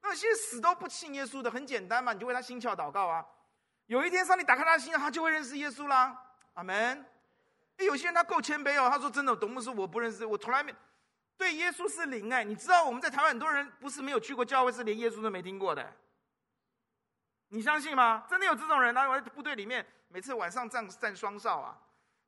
[0.00, 3.24] 那些死都不信耶稣的，很简单嘛，你就为他心窍祷告啊。
[3.86, 6.16] 有一天上帝打开他的心，他就会认识耶稣啦。
[6.54, 7.04] 阿门。
[7.78, 10.74] 有些人他够谦卑哦，他说真的，董牧师我不认识，我从来没。
[11.36, 15.92] 对耶稣是零哎，你知道我们在台湾很多人不是没有去过教会，是连耶稣都没听过的。
[17.50, 18.24] 你相信吗？
[18.28, 19.08] 真的有这种人啊？
[19.08, 21.78] 我在部队里面，每次晚上站站双哨啊。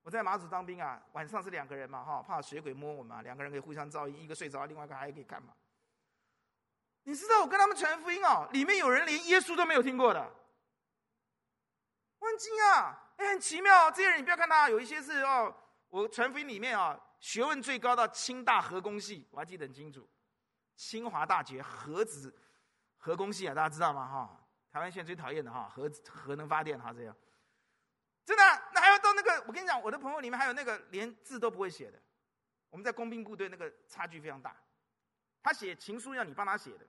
[0.02, 5.52] 我在马祖当兵啊，晚上是两个人嘛哈，怕水鬼摸我嘛，两个人可以互相照应，一个睡着，另外一个还可以干嘛。
[7.05, 10.20] 你知道我跟他们传福音哦，里面有人连耶稣都没有听过的。
[12.18, 13.90] 我很惊讶，哎，很奇妙。
[13.90, 15.55] 这些人你不要看他，有一些是哦，
[15.88, 16.98] 我传福音里面啊。
[17.18, 20.09] 学问最高到清大核工系，我还记得很清楚。
[20.74, 22.34] 清华大学核子
[22.96, 24.07] 核工系啊，大家知道吗？
[24.07, 27.14] 哈，台湾现在最讨厌的哈，核核能发电哈，这样。
[28.24, 28.42] 真的，
[28.72, 32.01] 那还要到那个，我跟你讲，我的朋友里面还有那个连字都不会写的。
[32.70, 34.57] 我们在工兵部队那个差距非常大。
[35.43, 36.86] 他写情书要你帮他写的，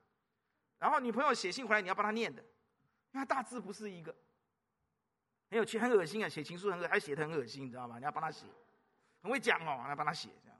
[0.78, 2.42] 然后女朋友写信回来你要帮他念的，
[3.12, 4.14] 因为他大字不是一个。
[5.50, 6.28] 很有趣，很恶心啊！
[6.28, 7.98] 写情书很恶，还写的很恶心，你知道吗？
[7.98, 8.46] 你要帮他写。
[9.22, 10.58] 很会讲哦，要帮他写这样。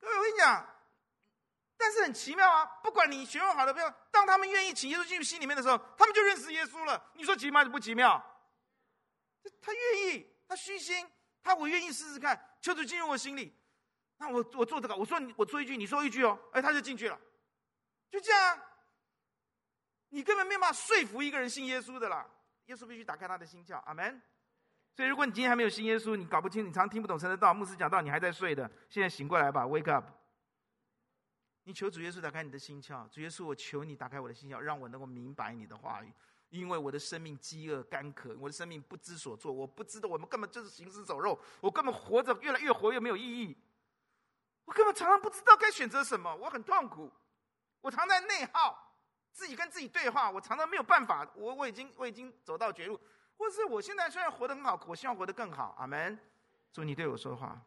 [0.00, 0.66] 各位，我跟你讲，
[1.76, 2.66] 但是很奇妙啊！
[2.82, 7.10] 不管你学问好的朋友，当他们愿意请耶稣进入心里面的时候，他们就认识耶稣了。
[7.14, 8.20] 你说奇妙是不奇妙？
[9.60, 11.08] 他愿意，他虚心，
[11.40, 13.56] 他我愿意试试看，求主进入我心里。
[14.24, 17.20] 那我我做这个，我说你我说一句，你说一句哦，哎，他就进去了，
[18.10, 18.58] 就这样。
[20.08, 22.26] 你根本没办法说服一个人信耶稣的啦。
[22.66, 24.22] 耶稣必须打开他的心窍，阿门。
[24.96, 30.06] 所以，如果你今天还没有信耶稣，你搞不清，你常听不懂神的道，牧师讲道，你还在睡的，现在醒过来吧，wake up！
[31.64, 36.12] 你求主耶稣打开你的心窍，主耶稣，我求你打开我的心窍，让我能够明白你的话语，
[36.50, 43.56] 因为我的生命饥饿干渴，我的生命不知所措，我不知道我们根本就是行尸走肉，我根本活着越来越活越没有意义，
[44.64, 47.10] 我根本常常不知道该选择什么，我很痛苦，
[47.80, 48.94] 我常在内耗，
[49.32, 52.98] 自己跟自己对话，我常常没有办法，我我已经我已经走到绝路。
[53.36, 55.74] 或是我现在虽然活得很好，我希望活得更好。
[55.78, 56.18] 阿门。
[56.72, 57.60] 主，你对我说话，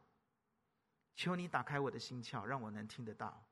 [1.14, 3.44] 求你打开我的心窍，让我能听得到。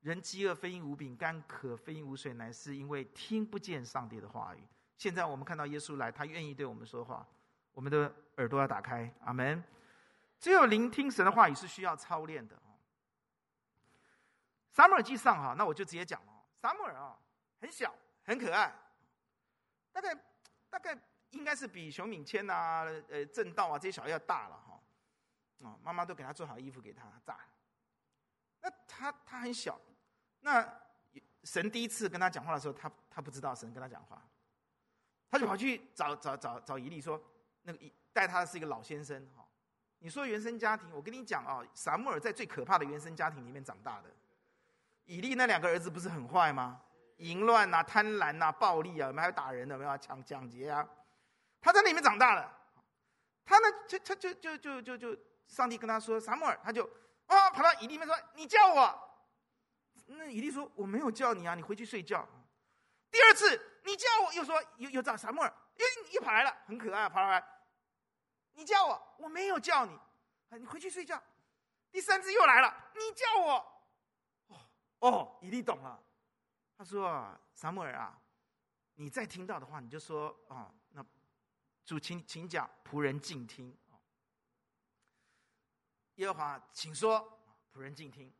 [0.00, 4.62] 人饥饿非因无饼，干渴非因无水，乃是因为听不见上帝的话语。
[4.96, 7.26] 现在我们看到耶稣来，他愿意对我们说话，
[7.72, 9.12] 我们的耳朵要打开。
[9.24, 9.62] 阿门。
[10.40, 12.56] 只有聆听神的话语是需要操练的。
[14.74, 16.32] 撒母耳记上哈，那我就直接讲了。
[16.60, 17.16] 撒母耳啊，
[17.62, 17.94] 很小，
[18.24, 18.70] 很可爱，
[19.90, 20.14] 大概
[20.68, 20.98] 大概。
[21.30, 24.80] 应该是比熊敏谦啊、呃正道啊这些小孩要大了哈，
[25.66, 27.36] 啊，妈妈都给他做好衣服给他炸。
[28.60, 29.76] 那他他很小，
[30.42, 30.64] 那
[31.42, 34.22] 神第一次跟他讲话的时候，他他不知道神跟他讲话，
[35.28, 37.20] 他就跑去找找找找伊利说，
[37.62, 39.44] 那个带他的是一个老先生哈。
[39.98, 44.10] 你说原生家庭，我跟你讲啊，撒母耳在最可怕的原生家庭里面长大的，
[45.04, 46.80] 以利那两个儿子不是很坏吗？
[47.18, 50.86] 淫乱啊、贪婪啊、暴力啊，我们还有打人的，没有抢抢劫啊？
[51.60, 52.52] 他在那里面长大了，
[53.44, 56.84] 他呢，就他就就就就就，上帝跟他说撒母耳，他就
[57.26, 59.00] 啊跑到以利那边说：“你叫我。”
[60.06, 62.28] 那以利说：“我没有叫你啊，你回去睡觉。”
[63.10, 67.42] 第二次你叫我，又说又又找撒母耳，又又跑来了，很可爱，跑来。
[68.52, 69.94] 你叫我，我没有叫你，
[70.50, 71.22] 啊你回去睡觉。
[71.90, 73.73] 第三次又来了，你叫我，
[75.04, 76.02] 哦哦，以利懂了，
[76.78, 78.18] 他说啊，撒母耳啊，
[78.94, 81.04] 你再听到的话，你就说、哦，那
[81.84, 83.76] 主请请讲，仆人静听。
[86.14, 87.38] 耶和华，请说，
[87.74, 88.32] 仆人静听。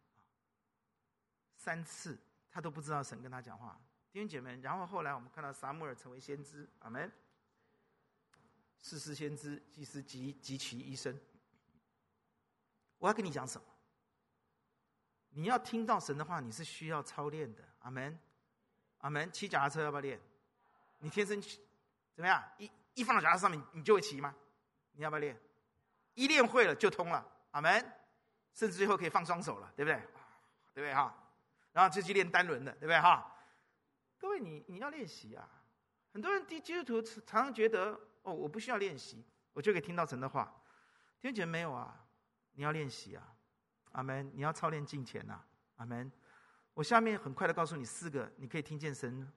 [1.54, 2.18] 三次
[2.50, 3.78] 他都不知道神跟他讲话，
[4.10, 4.56] 弟兄姐妹。
[4.60, 7.12] 然后后来我们看到撒母耳成为先知，阿门。
[8.80, 11.20] 士师先知，祭司及及其一生。
[12.96, 13.66] 我要跟你讲什么？
[15.34, 17.62] 你要听到神的话，你是需要操练的。
[17.80, 18.18] 阿门，
[18.98, 19.30] 阿门。
[19.30, 20.20] 骑脚踏车要不要练？
[20.98, 22.42] 你天生怎么样？
[22.58, 24.34] 一一放到脚踏车上面，你就会骑吗？
[24.92, 25.38] 你要不要练？
[26.14, 27.26] 一练会了就通了。
[27.50, 27.92] 阿门。
[28.54, 29.96] 甚至最后可以放双手了，对不对？
[30.72, 31.12] 对不对哈？
[31.72, 33.36] 然后就去练单轮的，对不对哈？
[34.16, 35.48] 各位，你你要练习啊！
[36.12, 40.44] 很多人基督徒常常觉得，哦，我不需要练习，我就可以听到神的话。
[41.20, 42.06] 弟兄姐没有啊？
[42.52, 43.33] 你要练习啊！
[43.94, 44.30] 阿门！
[44.34, 45.40] 你要操练敬虔呐！
[45.76, 46.10] 阿门！
[46.74, 49.32] 我下面很快的告诉你四个，你可以听见神，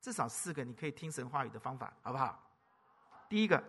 [0.00, 2.50] 至少四个你可以听神话语的方法，好不好？
[3.28, 3.62] 第一个，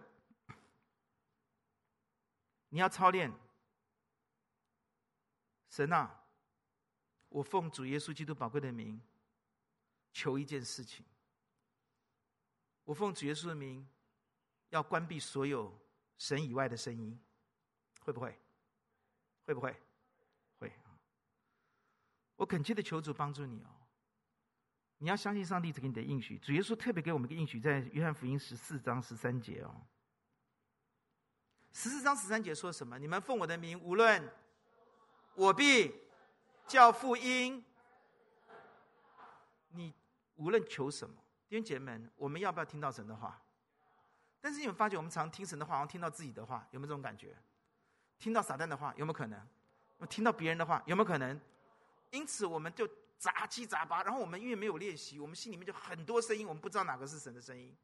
[2.69, 3.31] 你要操练。
[5.69, 6.23] 神啊，
[7.27, 8.99] 我奉主耶稣基督宝贵的名，
[10.13, 11.05] 求一件事情。
[12.85, 13.87] 我奉主耶稣的名，
[14.69, 15.77] 要关闭所有
[16.17, 17.19] 神以外的声音，
[18.01, 18.39] 会不会？
[19.45, 19.59] 会不？
[19.59, 19.75] 会。
[22.39, 23.69] 我恳切的求主帮助你哦。
[24.99, 26.37] 你要相信上帝给你的应许。
[26.37, 29.75] 主耶稣特别给我们一个应许，在约翰福音十四章十三节哦。
[31.73, 32.97] 十四章十三节说什么？
[32.97, 34.23] 你们奉我的名，无论。
[35.35, 35.93] 我必
[36.65, 37.63] 叫父因，
[39.69, 39.93] 你
[40.35, 41.15] 无论求什么，
[41.49, 43.41] 弟兄姐妹们，我们要不要听到神的话？
[44.39, 47.35] 但是你们发觉，我们常听神的话，好像听到自己的话，有没有这种感觉？
[48.17, 49.47] 听到撒旦的话，有没有可能？
[50.09, 51.39] 听到别人的话，有没有可能？
[52.12, 57.76] 因此，我们就杂七杂八，然后我们因为没有练习，我们心里面就很多声音，我们不知道哪个是神的声音。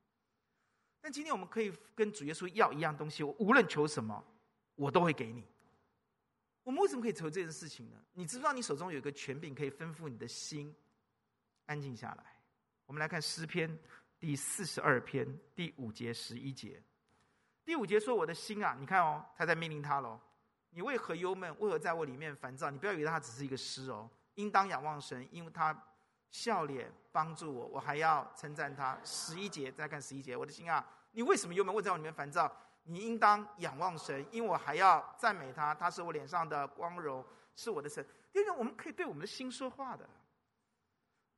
[1.01, 4.25] 但今天我们可以跟主耶稣要一样东西，我无论求什么，
[4.75, 5.43] 我都会给你。
[6.63, 7.97] 我们为什么可以求这件事情呢？
[8.13, 10.75] 你知不知道你手中有一个权柄，可以吩咐你的心
[11.67, 12.25] 安静下来？
[12.87, 13.77] 我们来看诗篇
[14.19, 16.81] 第四十二篇第五节十一节。
[17.63, 20.19] 第五节说：“我的心啊，你看哦，他在命令他喽。
[20.75, 21.49] 你为何忧闷？
[21.61, 22.69] 为何在我里面烦躁？
[22.69, 25.73] 你不要以为他只是一个诗哦，应当仰望神，因为他
[26.29, 31.73] 笑脸帮助我，我还要称赞他。”十一节再看十一节，我的心啊，你为什么忧闷？
[31.73, 32.53] 为在我里面烦躁？
[32.83, 35.73] 你应当仰望神，因为我还要赞美他。
[35.73, 38.05] 他是我脸上的光荣，是我的神。
[38.33, 40.05] 因为我们可以对我们的心说话的，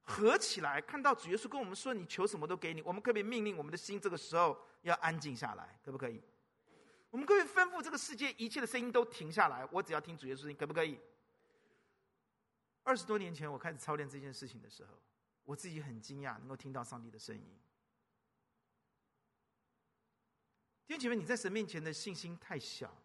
[0.01, 5.79] 合起来看到主耶稣跟我们说：“你求什么都给你。”我们可不可以命令我们的心这个时候要安静下来？
[5.85, 6.23] 可不可以？
[7.17, 10.99] 我们可以吩咐这个世界一切的声音都停下来，我只要听主耶稣声音，可不可以？
[12.83, 14.93] 二十多年前我开始操练这件事情的时候，
[15.43, 17.43] 我自己很惊讶，能够听到上帝的声音。
[20.85, 22.95] 弟兄姐妹，你在神面前的信心太小，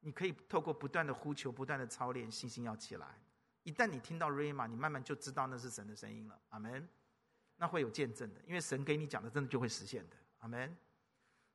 [0.00, 3.18] 你可以透过不断的呼求、不断的操练，信心要起来。
[3.62, 6.38] 一旦你听到 Rhema，你慢慢就知道那是神的声音了。
[6.50, 6.86] 阿门。
[7.56, 10.16] 那会有见证的，因为神给你讲的，真的就会实现的。
[10.40, 10.76] 阿门。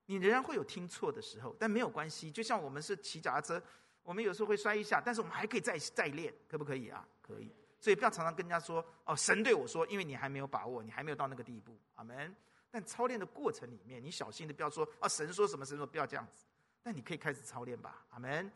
[0.07, 2.31] 你仍然会有听错的时候，但没有关系。
[2.31, 3.61] 就像我们是骑脚踏车，
[4.01, 7.07] 我们有时候会摔一下，但是我们还可以再再练，可不可以啊？
[7.21, 7.53] 可以。
[7.79, 11.77] 所以不要常常跟人家说：“哦，神对我说”，因为你还没有把握，你还没有到那个地步。
[11.95, 12.35] 阿门。
[12.71, 16.45] 但操练的过程里面，你小心的不要说啊，神说什么神说，不要这样子。
[16.81, 18.51] 但你可以开始操练吧，阿门。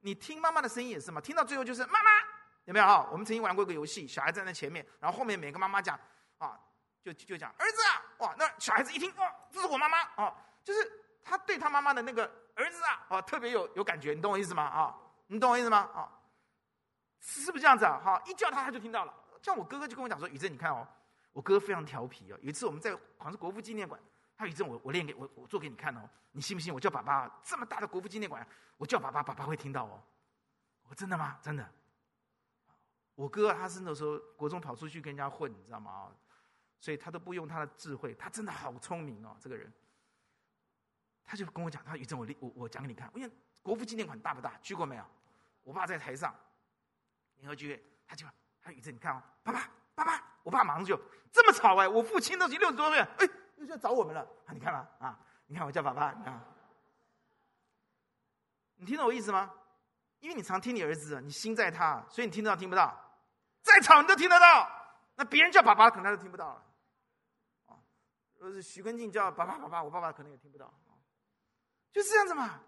[0.00, 2.10] 你听妈妈的声音也是嘛，听到最后就是妈妈，
[2.64, 3.08] 有没有啊？
[3.12, 5.98] 我们曾经玩过一个游戏，小孩站在前面，然后后面每个妈妈讲
[6.38, 6.58] 啊，
[7.02, 10.34] 就就讲儿子啊，哇，那小孩子一听哦，这是我妈妈哦，
[10.64, 10.90] 就是
[11.22, 14.62] 他对他妈妈的那个儿子啊，哦，特别有有感觉，你懂我意思吗？
[14.62, 14.96] 啊，
[15.26, 15.78] 你懂我意思吗？
[15.94, 16.08] 啊，
[17.20, 18.00] 是不是这样子啊？
[18.04, 19.14] 哈，一叫他他就听到了。
[19.42, 20.86] 像我哥哥就跟我讲说，宇正，你看哦。
[21.32, 23.98] 我哥非常调皮哦，有一次我们在好像是国父纪念馆，
[24.36, 26.74] 他有一阵我我练给我我做给你看哦，你信不信？
[26.74, 28.46] 我叫爸爸这么大的国父纪念馆，
[28.76, 30.02] 我叫爸爸，爸爸会听到哦。
[30.90, 31.38] 我真的吗？
[31.40, 31.66] 真的。
[33.14, 36.12] 我哥他是那时候国中跑出去跟人家混，你知道吗？
[36.78, 39.72] 所以他都不用他的智慧，他真的好聪明哦，这个人。
[41.32, 44.52] 他就跟我讲，他有一阵我我我讲给你看，因为国父纪念馆大不大？
[44.60, 45.04] 去过没有？
[45.62, 46.34] 我爸在台上
[47.36, 48.26] 联合剧院，他就
[48.60, 50.22] 他有一阵你看哦，爸爸爸爸。
[50.42, 50.94] 我爸马上就
[51.30, 51.88] 这么吵哎！
[51.88, 53.26] 我父亲都已经六十多岁了，哎，
[53.56, 54.28] 又要找我们了！
[54.50, 56.38] 你看嘛啊，你看我叫爸爸，你看，
[58.74, 59.50] 你听懂我意思吗？
[60.20, 62.94] 因为你常听你儿子，你心在他，所以你听得到听不到？
[63.62, 64.70] 再吵你都听得到，
[65.14, 66.66] 那别人叫爸爸可能他都听不到了。
[67.66, 67.78] 啊，
[68.38, 70.74] 若是许根进叫爸爸爸爸，我爸爸可能也听不到。
[71.92, 72.60] 就是这样子嘛。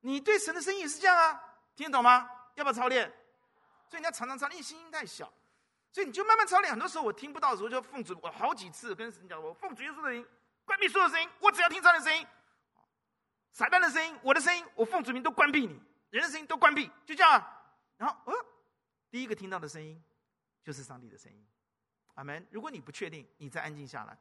[0.00, 1.42] 你对神的声音也是这样啊，
[1.76, 2.30] 听得懂吗？
[2.54, 3.10] 要不要操练？
[3.88, 5.30] 所以你要常常操练，因为心太小，
[5.92, 6.70] 所以你就慢慢操练。
[6.70, 10.26] 很多时候我听不到的时候，就奉主，我好几次跟神讲，我奉主耶稣的名，
[10.64, 12.26] 关闭所有声音，我只要听神的声音，
[13.52, 15.80] 撒旦的声音，我的声音，我奉主名都关闭你，
[16.10, 17.62] 人的声音都关闭，就这样啊。
[17.98, 18.34] 然后，呃，
[19.10, 20.02] 第一个听到的声音
[20.62, 21.46] 就是上帝的声音，
[22.14, 22.46] 阿门。
[22.50, 24.16] 如果你不确定，你再安静下来。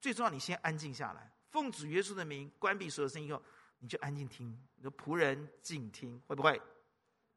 [0.00, 3.40] 最重要，你先安静下来，奉主耶稣的名关闭所有声音以后。
[3.80, 6.60] 你就安静听，你说仆人静听，会不会？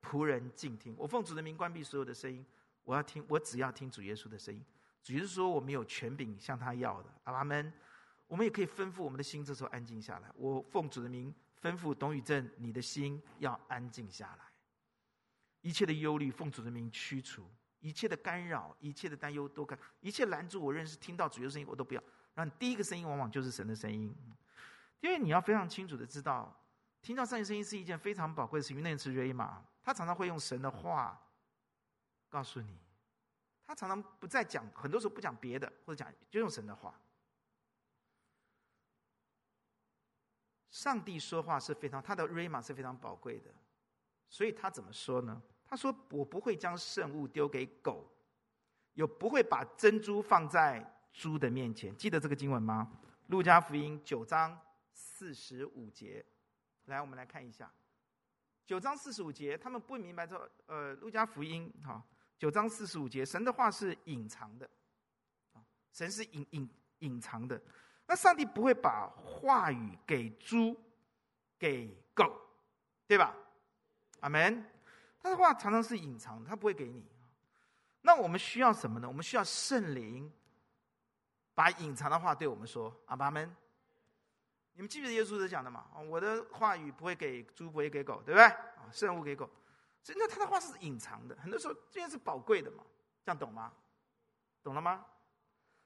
[0.01, 2.45] 仆人静听，我奉主的名关闭所有的声音，
[2.83, 4.63] 我要听，我只要听主耶稣的声音。
[5.01, 7.73] 主耶稣说我没有权柄向他要的，阿们。
[8.27, 10.31] 我们也可以吩咐我们的心，这时候安静下来。
[10.35, 14.45] 我奉主的名吩咐董宇正，你的心要安静下来。
[15.61, 17.43] 一切的忧虑，奉主的名驱除；
[17.79, 22.03] 一切的干扰，一切的担忧都干，一切拦住我认识听到主耶稣声音，我都不要。
[22.33, 24.13] 让第一个声音往往就是神的声音。
[25.03, 26.57] 因为你要非常清楚的知道，
[27.01, 28.77] 听到上帝声音是一件非常宝贵的事情。
[28.77, 31.21] 因为那是瑞玛，他常常会用神的话
[32.29, 32.79] 告诉你，
[33.67, 36.97] 他常常不再讲，很多时候不讲别的，或者讲就用神的话。
[40.71, 43.53] 上帝说话是非常，他的瑞玛是非常宝贵的，
[44.29, 45.41] 所以他怎么说呢？
[45.65, 48.09] 他说：“我不会将圣物丢给狗，
[48.93, 50.81] 又不会把珍珠放在
[51.11, 52.89] 猪的面前。”记得这个经文吗？
[53.27, 54.57] 路加福音九章。
[54.93, 56.25] 四十五节，
[56.85, 57.71] 来，我们来看一下
[58.65, 59.57] 九章四十五节。
[59.57, 62.01] 他们不明白这呃，路加福音哈，
[62.37, 64.69] 九章四十五节，神的话是隐藏的，
[65.91, 66.69] 神是隐隐
[66.99, 67.61] 隐藏的。
[68.05, 70.75] 那上帝不会把话语给猪，
[71.57, 72.39] 给狗，
[73.07, 73.35] 对吧？
[74.19, 74.65] 阿门。
[75.19, 77.05] 他的话常常是隐藏，他不会给你。
[78.01, 79.07] 那我们需要什么呢？
[79.07, 80.29] 我们需要圣灵
[81.53, 83.55] 把隐藏的话对我们说，阿门。
[84.75, 85.85] 你们记不记得耶稣是讲的嘛？
[86.07, 88.43] 我的话语不会给猪，不会给狗，对不对？
[88.43, 89.49] 啊，圣物给狗，
[90.01, 92.83] 所以那他的话是隐藏的，很多时候这件是宝贵的嘛，
[93.23, 93.71] 这样懂吗？
[94.63, 95.05] 懂了吗？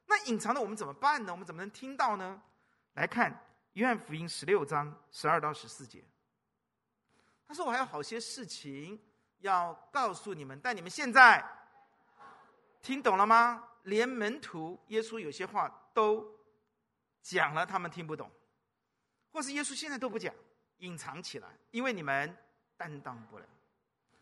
[0.05, 1.33] 那隐藏的我们怎么办呢？
[1.33, 2.41] 我们怎么能听到呢？
[2.93, 6.03] 来看约翰福音十六章十二到十四节，
[7.45, 8.97] 他说：“我还有好些事情
[9.39, 11.43] 要告诉你们，但你们现在
[12.81, 13.67] 听懂了吗？
[13.83, 16.25] 连门徒耶稣有些话都
[17.21, 18.31] 讲了，他们听不懂。”
[19.31, 20.33] 或是耶稣现在都不讲，
[20.79, 22.35] 隐藏起来，因为你们
[22.75, 23.45] 担当不了。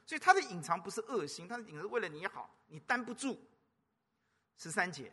[0.05, 3.39] 所以他的隐藏不是恶心，他的隐藏是为了你好，你担不住。
[4.57, 5.11] 十三节，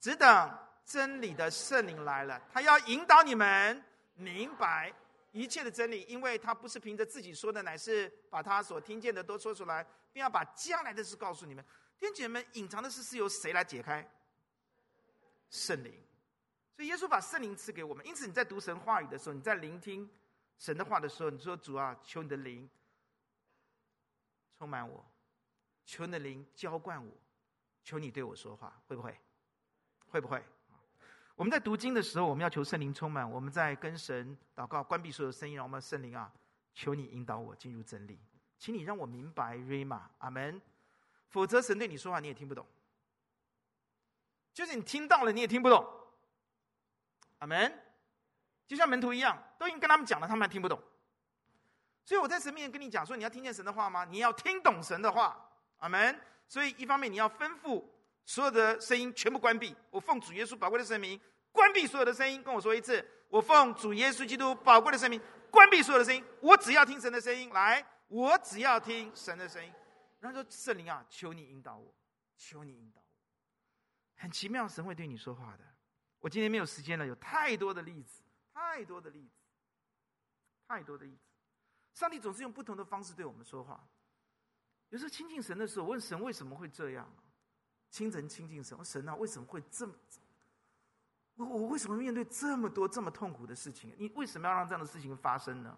[0.00, 4.92] 只等真理的圣灵来了，他要引导你们明白
[5.30, 11.64] 一切的真理，因为他不是凭着自己说的，乃是把他所听见的都说出来，并要把将来的事告诉你们。
[11.98, 14.08] 弟兄姐们，隐藏的事是由谁来解开？
[15.50, 15.92] 圣灵。
[16.74, 20.08] 所以耶稣把圣灵赐给我们，因此你在读神话语的时候，你在聆听
[20.58, 22.68] 神的话的时候，你说：“主啊，求你的灵
[24.58, 25.04] 充满我，
[25.84, 27.12] 求你的灵浇灌我，
[27.84, 29.18] 求你对我说话，会不会？
[30.08, 30.42] 会不会？”
[31.34, 36.32] 我们在读经的时候，我们要求圣灵充满；我们在跟神祷告，关闭所有声音，让我们圣灵啊，
[36.74, 38.18] 求你引导我进入真理，
[38.58, 40.60] 请你让我明白瑞玛，阿门。
[41.28, 42.66] 否则神对你说话，你也听不懂。
[44.52, 46.01] 就是你听到了，你也听不懂。
[47.42, 47.76] 阿门，
[48.68, 50.80] 就像门徒一样，都已经跟他们讲了，他们还听不懂。
[52.04, 54.04] 所以我在神面前跟你讲说，你要听见神的话吗？
[54.04, 55.50] 你要听懂神的话。
[55.78, 56.20] 阿门。
[56.46, 57.84] 所以一方面你要吩咐
[58.24, 59.74] 所有的声音全部关闭。
[59.90, 61.20] 我奉主耶稣宝贵的圣名，
[61.50, 62.40] 关闭所有的声音。
[62.44, 65.20] 跟我说一次，我奉主耶稣基督宝贵的圣名，
[65.50, 66.24] 关闭所有的声音。
[66.40, 69.72] 我只要听神的声音，来，我只要听神的声音。
[70.20, 71.92] 然后说圣灵啊，求你引导我，
[72.36, 74.20] 求你引导我。
[74.20, 75.64] 很奇妙，神会对你说话的。
[76.22, 78.22] 我今天没有时间了，有太多的例子，
[78.54, 79.34] 太多的例子，
[80.68, 81.18] 太多的例子。
[81.92, 83.84] 上帝总是用不同的方式对我们说话。
[84.90, 87.12] 有时候亲近神的时候，问神为什么会这样？
[87.90, 89.92] 清晨亲近神，神啊，为什么会这么？
[91.34, 93.92] 我我为什么面对这么多这么痛苦的事情？
[93.98, 95.76] 你为什么要让这样的事情发生呢？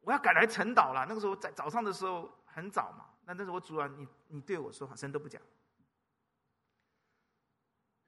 [0.00, 1.06] 我要赶来晨祷了。
[1.06, 5.40] 那个时候在早上的时候很早嘛，那但是我主啊，你你对我说话，神都不讲。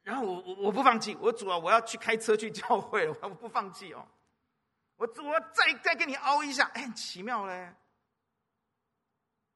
[0.05, 4.07] 然后我我我不放弃，我主啊，我要去开车去教会了， 我不放弃哦。
[4.97, 7.75] 我主，我再再跟你凹一下，哎，很奇妙嘞。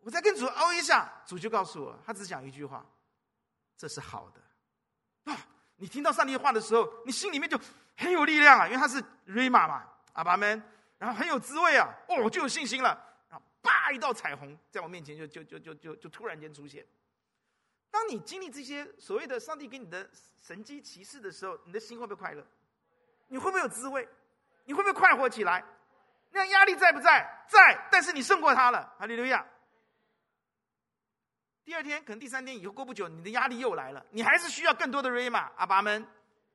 [0.01, 2.84] 我再跟主凹一下，主就告诉我，他只讲一句话：
[3.76, 5.32] 这是好的。
[5.32, 5.38] 啊，
[5.76, 7.61] 你听到上帝话的时候，你心里面就
[7.96, 10.62] 很有力量啊，因为他是瑞玛嘛，阿爸们，
[10.96, 12.88] 然后很有滋味啊，哦，就有信心了。
[13.28, 16.86] 然后，叭，一道彩虹在我面前就就就就就就突然间出现。
[17.91, 20.09] 当你经历这些所谓的上帝给你的
[20.43, 22.47] 神迹奇事的时候，你的心会不会快乐？
[23.28, 24.09] 你会不会有滋味？
[24.64, 25.64] 你会不会快活起来？
[26.30, 27.47] 那样压力在不在？
[27.49, 29.47] 在，但是你胜过他了，哈利路亚。
[31.64, 36.07] 第二天，可能第三天以后过不久，你的压力又来了，你还是需要更多的瑞玛，阿爸们，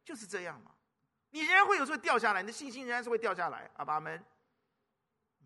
[0.04, 0.72] 就是这样嘛。
[1.32, 4.24] 你仍然会有时候掉下来，你的信心仍然是会掉下来，阿爸们。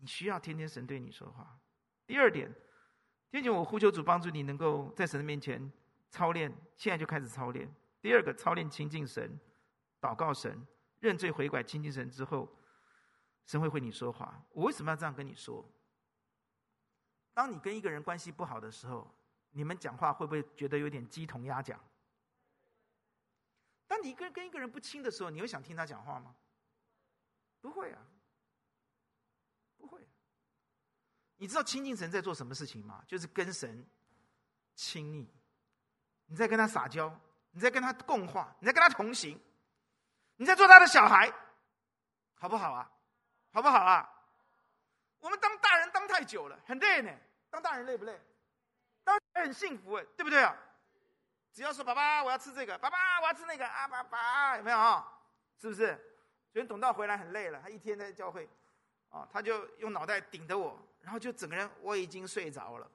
[0.00, 1.58] 你需要天天神对你说话。
[2.06, 2.54] 第二点，
[3.30, 5.70] 天天我呼求主帮助你，能够在神的面前
[6.10, 7.68] 操练，现在就开始操练。
[8.00, 9.38] 第二个，操练亲近神，
[10.00, 10.66] 祷告神，
[11.00, 12.48] 认罪悔改，亲近神之后。
[13.46, 14.44] 神会为你说话。
[14.50, 15.66] 我为什么要这样跟你说？
[17.32, 19.10] 当你跟一个人关系不好的时候，
[19.52, 21.82] 你们讲话会不会觉得有点鸡同鸭讲？
[23.86, 26.36] 当你跟跟一个人不亲的时候，你会想听他讲话吗？
[27.62, 28.06] 不会啊，
[29.78, 30.06] 不会。
[31.36, 33.02] 你知道亲近神在做什么事情吗？
[33.06, 33.88] 就是跟神
[34.74, 35.26] 亲密，
[36.28, 37.12] 你在跟他撒娇，
[37.50, 39.38] 你在跟他共话，你在跟他同行，
[40.36, 41.32] 你在做他的小孩，
[42.36, 42.88] 好不好啊？
[43.52, 44.08] 好不好啊？
[45.20, 47.10] 我们当大人当太久了，很累呢。
[47.50, 48.20] 当大人累不累？
[49.02, 50.54] 当然很幸福哎，对不对啊？
[51.54, 53.88] 只要说爸爸，我要吃这个；爸爸，我要吃那个啊！
[53.88, 55.04] 爸爸，有没有？
[55.60, 55.96] 是不是？
[56.52, 58.48] 昨天董道回来很累了，他一天在教会，
[59.08, 62.88] 啊，他就用脑袋顶着我，然后就整个人我已经睡着了。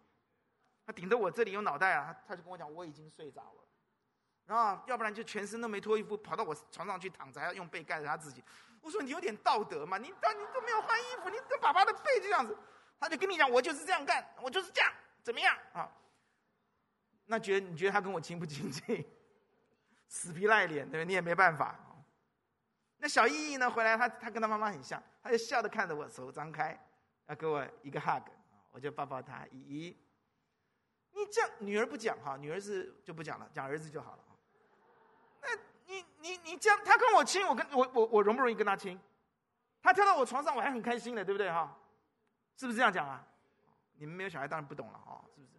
[0.85, 3.63] 他顶着我这里用脑袋啊，他就跟我讲我已经睡着了。
[4.45, 8.43] 然后要不然就全身都没脱衣服，跑到我床上去躺着，还要用被盖着他自己。
[8.81, 9.97] 我说你有点道德嘛？
[9.97, 12.57] 你当你都没有换衣服，你跟爸爸的背就这样子，
[12.99, 15.89] 他就跟你讲，我就是这样干，我就是这样，怎么样啊？
[17.25, 19.05] 那觉得你觉得他跟我亲不亲近？
[20.09, 21.05] 死皮赖脸，对不对？
[21.05, 21.79] 你也没办法。
[22.97, 23.71] 那小意义呢？
[23.71, 26.77] 回来他他跟他妈妈很像，他就笑着看着我，手张开，
[27.27, 28.23] 要给我一个 hug，
[28.71, 29.47] 我就抱抱他。
[29.51, 29.97] 姨姨，
[31.13, 34.23] 你这样女儿不讲哈，女儿是就不讲了，讲儿子就好了。
[35.41, 35.47] 那。
[35.85, 38.99] 你你你这样，他跟我亲，我跟我我我容不容易跟他亲？
[39.81, 41.77] 他跳到我床上，我还很开心的，对不对哈？
[42.55, 43.23] 是不是这样讲啊？
[43.95, 45.51] 你们没有小孩，当然不懂了哦，是不是？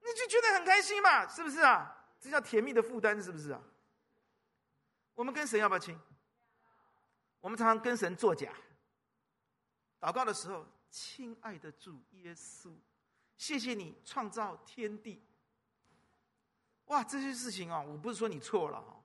[0.00, 2.06] 你就觉得很开心嘛，是不是啊？
[2.20, 3.60] 这叫甜蜜的负担，是不是啊？
[5.14, 5.98] 我们跟神要不要亲？
[7.40, 8.52] 我们常常跟神作假。
[10.00, 12.72] 祷告的时候，亲爱的主耶稣，
[13.36, 15.22] 谢谢你创造天地。
[16.86, 18.96] 哇，这些事情啊，我不是说你错了啊。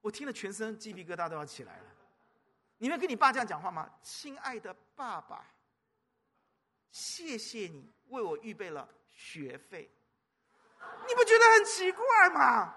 [0.00, 1.84] 我听了全身鸡皮疙瘩都要起来了。
[2.78, 3.90] 你会跟你爸这样讲话吗？
[4.02, 5.44] 亲爱的爸爸，
[6.90, 9.90] 谢谢你为我预备了学费。
[11.06, 12.74] 你不觉得很奇怪吗？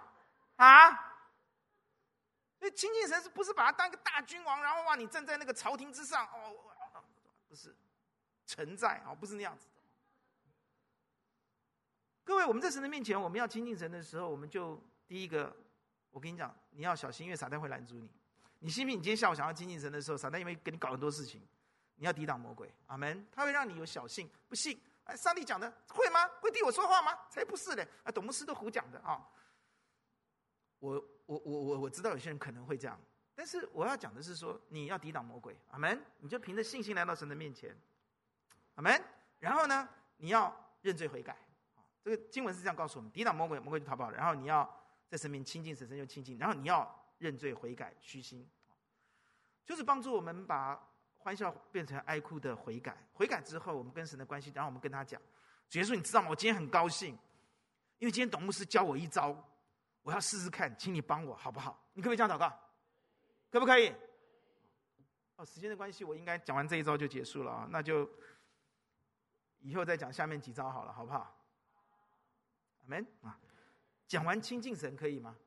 [0.55, 0.91] 啊？
[2.57, 6.55] 所以亲近神是不是把他当个大君王，然后哇，你站在那个朝廷之上哦？
[7.47, 7.76] 不是，
[8.45, 9.68] 臣在啊，不是那样子。
[12.24, 15.55] 各位，我们在神的面前，我们要亲近神的时候，我们就第一个。
[16.11, 18.09] 我跟你讲，你要小心，因为撒旦会拦住你。
[18.59, 18.99] 你信不信？
[18.99, 21.41] 你今天下午想要亲近神的时候，撒旦因为给你搞很多事情，
[21.95, 22.69] 你要抵挡魔鬼。
[22.88, 23.26] 阿门。
[23.32, 24.78] 他会让你有小信，不信。
[25.05, 26.28] 哎，上帝讲的会吗？
[26.41, 27.17] 会替我说话吗？
[27.30, 27.88] 才不是嘞！
[28.03, 29.26] 啊，董牧师都胡讲的啊。
[30.80, 32.99] 我我我我我知道有些人可能会这样，
[33.34, 35.57] 但是我要讲的是说，你要抵挡魔鬼。
[35.69, 35.97] 阿门。
[36.19, 37.74] 你就凭着信心来到神的面前。
[38.76, 39.01] 阿门。
[39.39, 41.38] 然后呢，你要认罪悔改。
[42.03, 44.17] 这个经文是这样告诉我们：抵挡魔鬼，魔鬼就逃跑了。
[44.17, 44.69] 然后你要。
[45.11, 46.37] 在神面亲近，神神就亲近。
[46.37, 48.49] 然后你要认罪悔改，虚心，
[49.65, 50.81] 就是帮助我们把
[51.17, 52.95] 欢笑变成哀哭的悔改。
[53.11, 55.21] 悔改之后，我们跟神的关系，然后我们跟他讲
[55.67, 56.29] ：“主耶稣，你知道吗？
[56.29, 57.09] 我今天很高兴，
[57.97, 59.35] 因为今天董牧师教我一招，
[60.01, 61.77] 我要试试看，请你帮我好不好？
[61.91, 62.57] 你可不可以这样祷告？
[63.49, 63.93] 可不可以？”
[65.35, 68.09] 哦，时间的关系，我应该讲完这一招就结束了啊，那就
[69.59, 71.37] 以后再讲下面几招好了，好不好？
[72.91, 73.39] 阿门啊。
[74.07, 75.37] 讲完亲近神可以吗？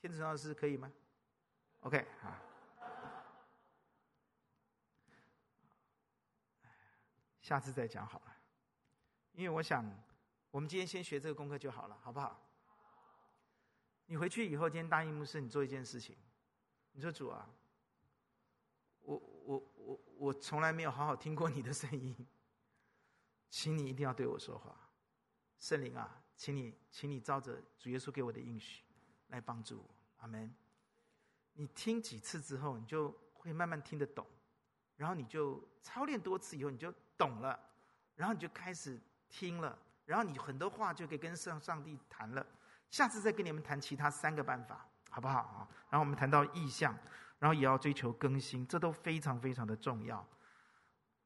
[0.00, 0.92] 天主老师可以吗
[1.80, 2.42] ？OK 啊，
[7.40, 8.36] 下次再讲好了。
[9.32, 9.84] 因为我想，
[10.50, 12.38] 我们今天先学这个功课就好了，好不好？
[14.06, 16.14] 你回去以后，今天答应牧师，你做一件事情。
[16.90, 17.48] 你说主啊，
[19.00, 22.14] 我我我我从来没有好好听过你的声音，
[23.48, 24.81] 请你一定要对我说话，
[25.62, 26.10] 圣灵啊。
[26.34, 28.82] 请你，请你照着主耶稣给我的应许
[29.28, 30.52] 来帮助我，阿门。
[31.52, 34.26] 你听几次之后，你就会慢慢听得懂，
[34.96, 37.56] 然后你就操练多次以后，你就懂了，
[38.16, 38.98] 然后你就开始
[39.28, 42.44] 听了，然后你很多话就可以跟上上帝谈了，
[42.90, 45.68] 下次再跟你们谈其他三个办法，好不好啊？
[45.90, 46.92] 然后我们谈到意向，
[47.38, 50.26] 然后也要追求更新，这都非常非常的重要。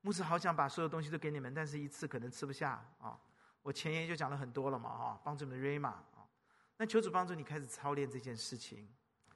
[0.03, 3.19] 牧师好想把所有东西都给你们，但是一次可能吃不下啊。
[3.67, 6.25] 我前言就讲了很多了嘛，哈，帮助你们的 Rhema 啊。
[6.77, 8.89] 那求主帮助你开始操练这件事情。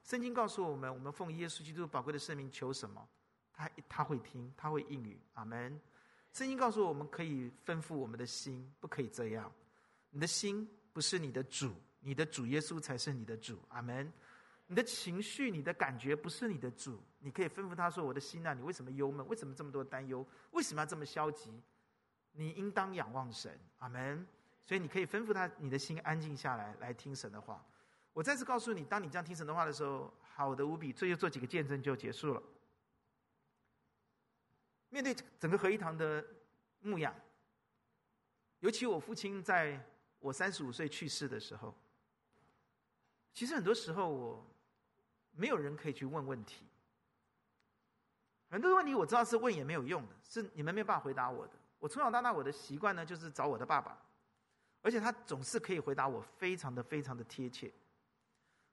[0.05, 3.05] 圣经告诉我们，我们奉耶稣基督宝贵的圣名求什么，
[3.53, 5.18] 他他会听，他会应允。
[5.35, 5.81] 阿门。
[6.33, 9.51] 圣经告诉我们，可以吩咐我们的心，不可以这样。
[10.11, 13.59] 你的心不是你的主，你的主耶稣才是你的主。
[13.70, 14.12] 阿门。
[14.68, 19.26] 你的情绪、你的感觉不是你的主，你可以吩咐他说：“我的心啊，你为什么忧闷？
[19.26, 20.24] 为什么这么多担忧？
[20.53, 21.51] 为什么要这么消极？
[22.33, 24.26] 你应当仰望神。”阿门。
[24.62, 27.64] 所以你可以吩咐他，你的心安静下来，来听神的话。
[28.12, 30.93] 我再次告诉你，当你这样听神的话的时候，好的无比。
[30.93, 32.43] 最后做几个见证就结束了。
[34.91, 36.24] 面对整个合一堂的
[36.81, 37.14] 牧养，
[38.61, 39.85] 尤其我父亲在
[40.18, 41.74] 我三十五岁去世的时候，
[43.33, 44.47] 其实很多时候我。
[45.33, 46.66] 没有人可以去问问题，
[48.51, 51.53] 很多问题我知道是问也没有用的，是你们没有办法回答我的。
[51.81, 54.01] 我从小到大我的习惯呢，就是找我的爸爸，
[54.83, 57.72] 而且他总是可以回答我，非常的非常的贴切。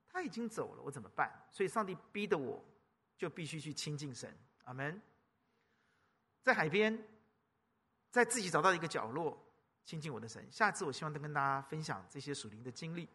[0.07, 1.31] 他已经走了，我怎么办？
[1.49, 2.63] 所以上帝逼得我，
[3.17, 4.31] 就必须去亲近神。
[4.65, 5.01] 阿门。
[6.43, 7.01] 在海边，
[8.09, 9.37] 在自己找到一个角落
[9.85, 10.45] 亲近我的神。
[10.51, 13.07] 下次我希望能跟大家分享这些属灵的经历。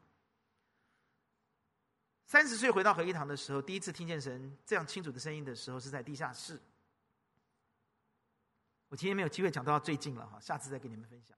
[2.24, 6.58] 三十岁回到合一堂的时候，第一次听见神这样清楚的声音的时候，是在地下室。
[8.92, 11.34] 我今天没有机会讲到最近了哈，下次再给你们分享。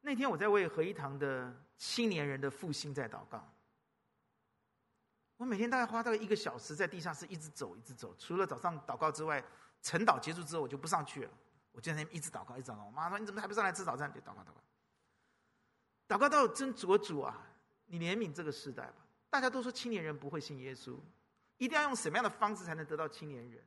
[0.00, 3.48] 那天我在为合一堂的青年人的复兴在祷告。
[5.36, 8.12] 我每天大概花大概一个小时在地下室一直走，一直走。
[8.18, 9.40] 除了早上祷告之外，
[9.80, 11.30] 晨祷结束之后我就不上去了。
[11.70, 12.82] 我就在那边一直祷告，一直祷告。
[12.82, 14.54] 我妈说：“你怎么还不上来吃早餐？”就祷告祷告。
[16.08, 17.40] 祷告到真主主啊，
[17.86, 19.06] 你怜悯这个时代吧。
[19.30, 20.98] 大家都说青年人不会信耶稣，
[21.56, 23.62] 一定要用什么样的方式才能得到青年人？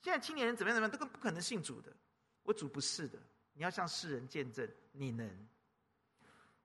[0.00, 1.92] 现在青年人怎么样怎么样，都更不可能信主的。
[2.42, 3.18] 我主不是的，
[3.52, 5.48] 你要向世人见证你能。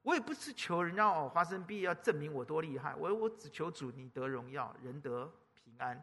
[0.01, 6.01] 我也不是求人家哦华生毕业要证明我多厉害，我我只求主你得荣耀，人得平安，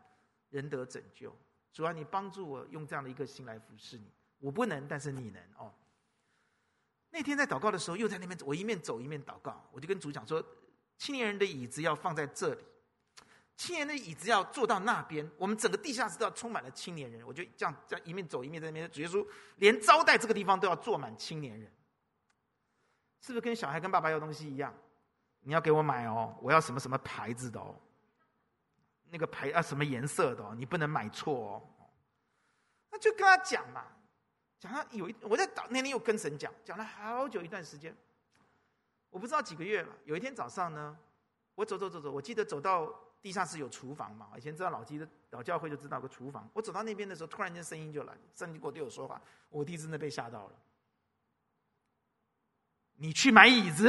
[0.50, 1.34] 人得拯救。
[1.72, 4.10] 主啊，你帮助我用这样的一个心来服侍你。
[4.38, 5.72] 我不能，但是你能哦。
[7.10, 10.44] 那天在祷告的时候，又在那边我一面走一面祷告，我就跟主讲说。
[10.98, 12.62] 青年人的椅子要放在这里，
[13.62, 15.30] 青年的椅子要坐到那边。
[15.38, 17.24] 我们整个地下室都要充满了青年人。
[17.24, 19.24] 我就这样这样一面走一面在那边，主耶稣
[19.58, 21.70] 连招待这个地方都要坐满青年人，
[23.20, 24.74] 是不是跟小孩跟爸爸要东西一样？
[25.42, 27.76] 你要给我买哦，我要什么什么牌子的哦，
[29.10, 31.62] 那个牌啊什么颜色的哦，你不能买错哦。
[32.90, 33.84] 那就跟他讲嘛，
[34.58, 37.96] 讲他有一我在祷那天又跟神讲，讲了好久一段时间。
[39.08, 39.94] 我不知道几个月了。
[40.04, 40.98] 有一天早上呢，
[41.54, 42.92] 我走走走走，我记得走到
[43.22, 44.32] 地下室有厨房嘛。
[44.36, 46.46] 以前知道老基的老教会就知道有个厨房。
[46.52, 50.52] 我走到那边的时候，突然间声音就来，圣经给我对我说话，我弟真的被吓到了。
[52.94, 53.88] 你去买椅子，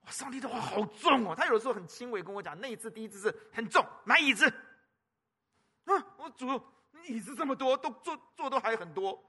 [0.00, 1.34] 哇，上帝的话好重哦。
[1.36, 4.46] 他有的时候很轻微跟我讲，那一次第一次是很重，买椅子。
[5.84, 6.46] 啊，我主，
[7.06, 9.22] 椅子这么多，都坐坐都还很多。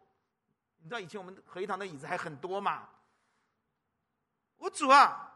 [0.78, 2.90] 你知道以前我们合一堂的椅子还很多嘛？
[4.58, 5.35] 我主啊，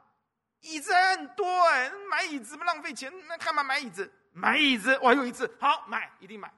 [0.62, 3.12] 椅子很多哎，买椅子不浪费钱？
[3.28, 4.12] 那干嘛买椅子？
[4.32, 6.53] 买椅子，我又一次好买，一定买。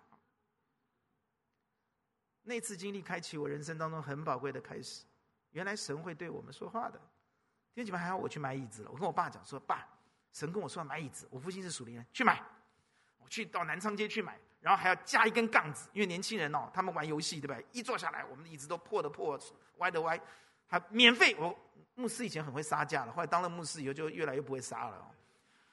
[2.44, 5.06] 那次经历开启我人生当中很宝贵的开始。
[5.52, 7.00] 原来神会对我们说话的。
[7.74, 8.90] 弟兄姐妹，还好我去买椅子了。
[8.92, 9.88] 我跟我爸讲说：“爸，
[10.34, 12.42] 神跟我说要买椅子。”我父亲是属灵人，去买。
[13.18, 17.66] 我去到南昌街去买，然后还要加一根杠子，因为年轻人哦，他们玩游戏对不对？
[17.72, 19.40] 一坐下来，我们的椅子都破的破，
[19.78, 20.20] 歪的歪，
[20.68, 21.58] 还免费我。
[22.02, 25.16] 牧师以前很会杀价了，后来当了牧师以后就越来越不会杀了。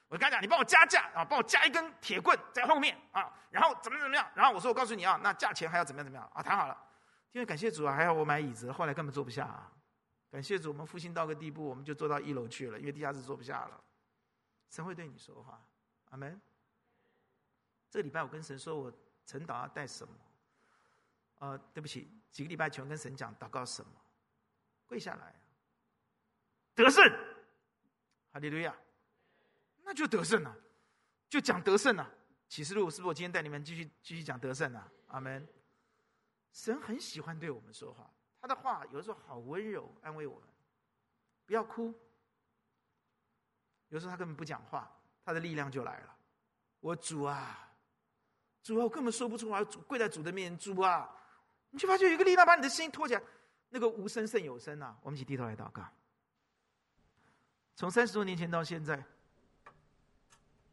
[0.09, 4.27] 我跟他讲：“你帮我加价啊，帮我加一根铁棍在后面啊，然后怎么怎么样？
[4.35, 6.43] 然后我说：我告诉你啊，那价钱还要怎么样怎么样啊？
[6.43, 6.77] 谈好了。
[7.33, 9.71] 因为感谢主啊，还要我买椅子，后来根本坐不下啊。
[10.31, 13.81] 感谢主，我们复兴到个地步，我们就坐到一楼去了，因为地下室坐不下了。
[14.71, 15.61] 神会对你说话，
[16.11, 16.41] 阿门。
[17.91, 18.93] 这个礼拜我跟神说我
[19.27, 20.15] 晨祷要带什么？
[21.41, 23.91] 呃，对不起，几个礼拜前跟神讲祷告什么？
[24.87, 25.35] 跪下来。
[26.85, 27.05] 得胜，
[28.33, 28.75] 哈利路亚，
[29.85, 30.57] 那就得胜了，
[31.29, 32.09] 就讲得胜了。
[32.49, 34.91] 启示录是不是我今天带你们继续继续讲得胜啊？
[35.09, 35.47] 阿门。
[36.53, 38.11] 神很喜欢对我们说话，
[38.41, 40.49] 他的话有的时候好温柔，安慰我们。
[41.47, 41.95] 不要哭，
[43.89, 44.91] 有时候他根本不讲话，
[45.25, 46.17] 他的力量就来了。
[46.81, 47.71] 我主啊，
[48.63, 51.09] 主啊，我根本说不出来，主跪在主的面前，主啊，
[51.71, 53.23] 你就发觉有一个力量把你的心托起来，
[53.69, 54.99] 那个无声胜有声啊。
[55.03, 55.87] 我们一起低头来祷告。
[57.79, 59.01] 从三十多年前到现在，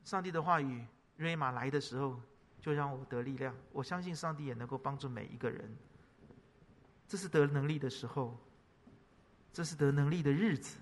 [0.04, 0.84] 上帝的话语
[1.18, 2.20] 瑞玛来的时候，
[2.60, 3.56] 就让我得力量。
[3.72, 5.72] 我相信上帝也能够帮助每一个人。
[7.08, 8.36] 这是得能力的时候，
[9.54, 10.80] 这是得能力的日子。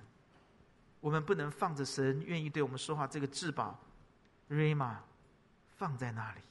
[1.02, 3.78] 我们不能放着神愿意对我们说话这个至宝，
[4.48, 5.04] 瑞玛
[5.72, 6.42] 放在那里。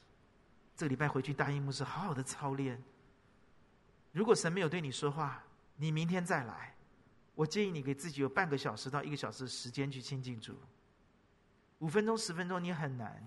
[0.75, 2.79] 这个礼拜回去大萤幕是好好的操练。
[4.11, 5.43] 如果神没有对你说话，
[5.77, 6.72] 你明天再来。
[7.35, 10.55] 我建议你给自己有半个小时到一个小时的时间去亲近主。
[11.79, 13.21] 五分钟、十分钟你很难，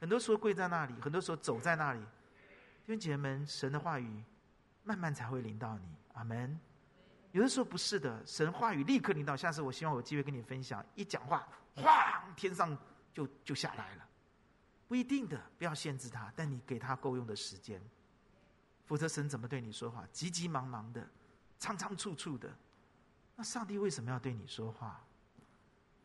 [0.00, 2.00] 很多时候跪在那里，很多时候走在那里。
[2.00, 4.24] 弟兄姐妹们，神的话语
[4.82, 5.84] 慢慢才会临到你。
[6.14, 6.58] 阿门。
[7.30, 9.36] 有的时候不是的，神话语立刻临到。
[9.36, 11.46] 下次我希望有机会跟你分享，一讲话，
[11.76, 12.76] 哗，天上
[13.12, 14.08] 就就下来了。
[14.88, 17.80] 不一定的，不要限制他，但你给他够用的时间。
[18.84, 20.06] 否则神怎么对你说话？
[20.12, 21.08] 急急忙忙的，
[21.58, 22.52] 仓仓促促的。
[23.42, 25.00] 上帝为什么要对你说话？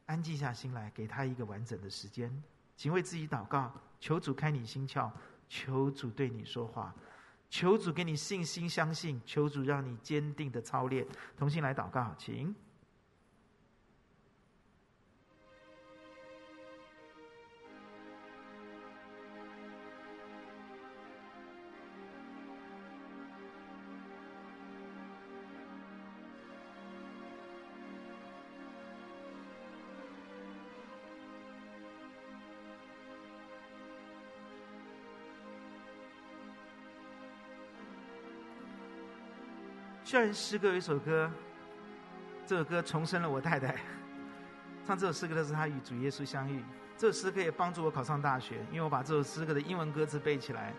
[0.06, 2.32] 安静下心来，给他一个完整的时间，
[2.76, 5.12] 请为自己祷告，求主开你心窍，
[5.50, 6.96] 求主对你说话，
[7.50, 11.06] 求主给你信心相信，求主让你坚定的操练。
[11.36, 12.56] 同心来祷告，请。
[40.18, 41.32] 校园诗歌有一首歌，
[42.47, 43.76] 这首歌重生了我太太。
[44.88, 46.63] 唱这首诗歌的是她与主耶稣相遇。
[46.97, 50.74] 这首诗歌也帮助我考上大学，因为我把这首诗歌的英文歌词背起来，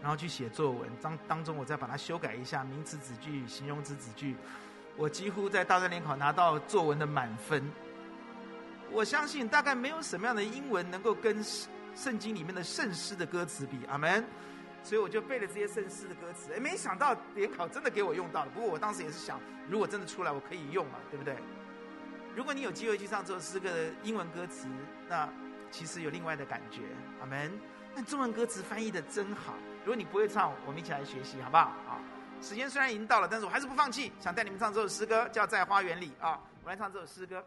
[0.00, 0.88] 然后去写作文。
[1.02, 4.36] 当当中我再把它修改一下，名词子句、形容词子句。
[4.96, 7.68] 我几乎在大专联考拿到作文的满分。
[8.92, 11.42] 我相信大概没有什么样的英文能够跟
[11.96, 13.76] 圣经里面的圣诗的歌词比。
[13.88, 14.24] 阿门。
[14.84, 18.50] 所以我就背了这些圣诗的歌词，哎，没想到联考真的给我用到了。
[18.54, 21.34] 不过我当时也是想，如果真的出来，我可以用嘛，对不对？
[22.36, 24.68] 如果你有机会去唱这首诗歌的英文歌词，
[25.08, 25.26] 那
[25.70, 26.82] 其实有另外的感觉。
[27.20, 27.50] 阿门。
[27.94, 29.54] 那中文歌词翻译的真好。
[29.84, 31.72] 如果你不会唱，我们一起来学习，好不好？
[31.86, 32.00] 好。
[32.42, 36.38] 时间虽然已经到了，但是我还是不放弃，想带你们唱这首诗歌，叫《在花园里》啊。
[36.62, 37.42] 我来唱这首诗歌。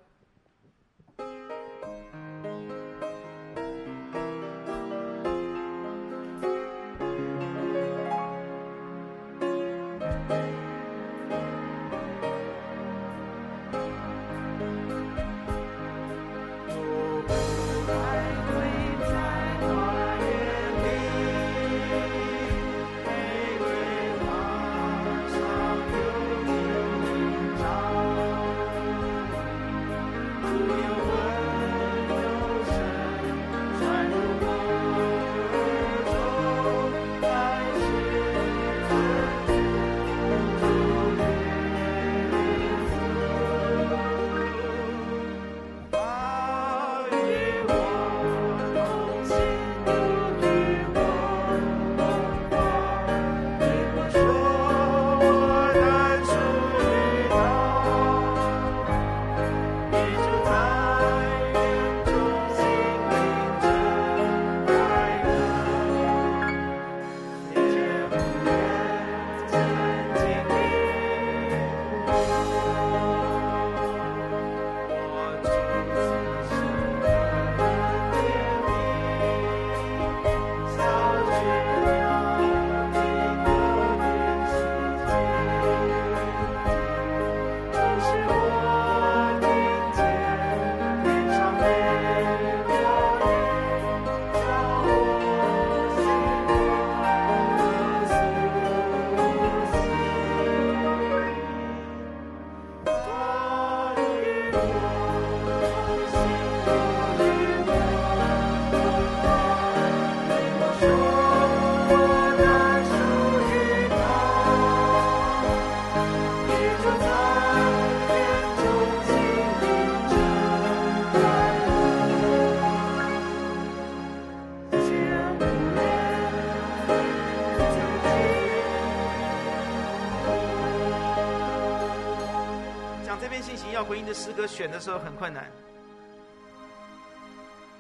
[134.48, 135.52] 选的时候很困难，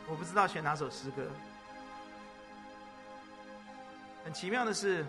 [0.07, 1.23] 我不知道选哪首诗歌。
[4.25, 5.05] 很奇妙的是，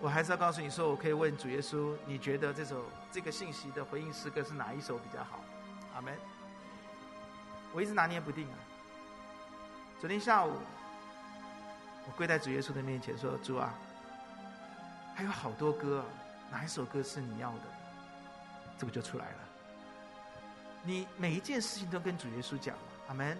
[0.00, 5.40] 我还是要告诉你说，我可以问主耶稣，你觉得这首这个信息的回应诗歌是哪一首比较好？
[5.94, 6.12] 阿门。
[7.72, 8.58] 我一直拿捏不定啊。
[10.00, 10.52] 昨天下午，
[12.06, 13.72] 我跪在主耶稣的面前说：“主啊，
[15.14, 16.04] 还有好多歌，
[16.50, 17.62] 哪一首歌是你要的？”
[18.76, 19.45] 这个就出来了。
[20.86, 23.36] 你每一件事情都跟主耶稣讲嘛，阿门。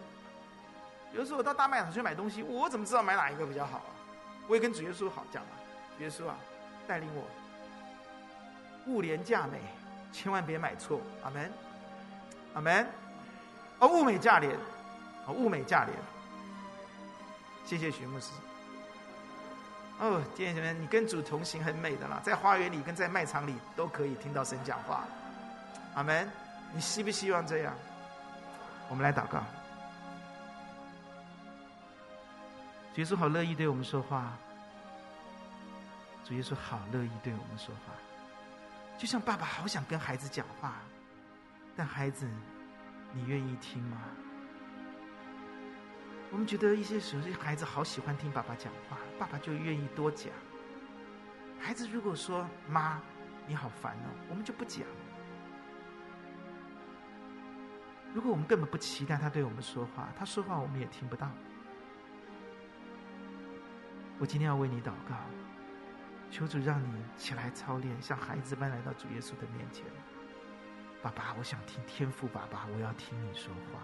[1.13, 3.91] 有的时候我到大卖场去买东西，我怎么知道买哪一个比较好啊？
[4.49, 5.55] 我也跟主耶稣好讲啊，
[6.01, 6.37] 耶稣啊，
[6.89, 7.25] 带领我，
[8.87, 9.61] 物廉价美，
[10.13, 11.53] 千万别买错，阿门，
[12.55, 12.87] 阿门。
[13.79, 14.53] 哦，物美价廉，
[15.27, 15.97] 哦，物美价廉。
[17.65, 18.33] 谢谢徐牧师。
[20.01, 25.05] 哦，弟兄姐妹，你跟主同行很美的啦，在花园里跟在卖场里都可以听到神讲话，
[25.95, 26.29] 阿门。
[26.73, 27.75] 你希不希望这样？
[28.89, 29.43] 我们来祷告。
[32.95, 34.33] 主耶稣好乐意对我们说话，
[36.25, 37.93] 主耶稣好乐意对我们说话，
[38.97, 40.77] 就像爸爸好想跟孩子讲话，
[41.77, 42.27] 但孩子，
[43.13, 43.99] 你愿意听吗？
[46.31, 50.33] 我们觉得一些时候，孩子好喜欢听爸爸讲话，爸爸就愿意多讲。
[51.61, 53.01] 孩子如果说“妈，
[53.47, 54.87] 你好烦哦”，我们就不讲。
[58.17, 61.31] 如果我们根本不期待他对我们说话，他说话我们也听不到。
[64.19, 65.17] 我今天要为你祷告，
[66.31, 69.85] 求主让你起来操练，像孩子般来到主耶稣的面前。
[71.03, 73.83] 爸爸，我想听天父，爸爸，我要听你说话。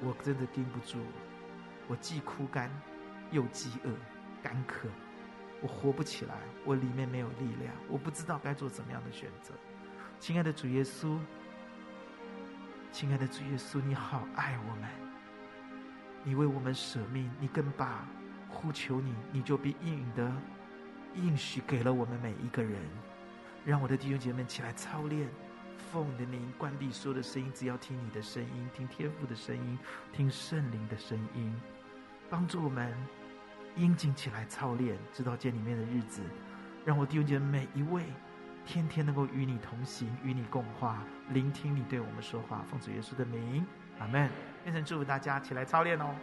[0.00, 0.96] 我真的盯不住，
[1.86, 2.70] 我既枯干，
[3.30, 3.90] 又饥饿、
[4.42, 4.88] 干渴，
[5.60, 9.52] 我活不起来，我里面没有力量，我不知道该做怎么样的选择。
[10.18, 11.18] 亲爱的主耶稣，
[12.90, 14.90] 亲爱的主耶稣，你好爱我们，
[16.24, 18.06] 你为我们舍命，你更把。
[18.50, 20.32] 呼求你，你就必应允的
[21.14, 22.80] 应许给了我们每一个人。
[23.62, 25.28] 让我的弟兄姐妹们起来操练，
[25.92, 29.78] 奉你的名关闭所有的声音，只要听你的声音，听天父的声音，
[30.14, 31.54] 听圣灵的声音，
[32.30, 32.92] 帮助我们
[33.76, 36.22] 应景起来操练，直到见里面的日子。
[36.86, 38.04] 让我弟兄姐妹每一位
[38.68, 42.62] 天天能够与你同行，与你共话，聆听你对我们说话。
[42.70, 43.66] 奉主耶稣的名，
[43.98, 44.28] 阿门。
[44.66, 46.14] 愿神祝福大家起来操练哦。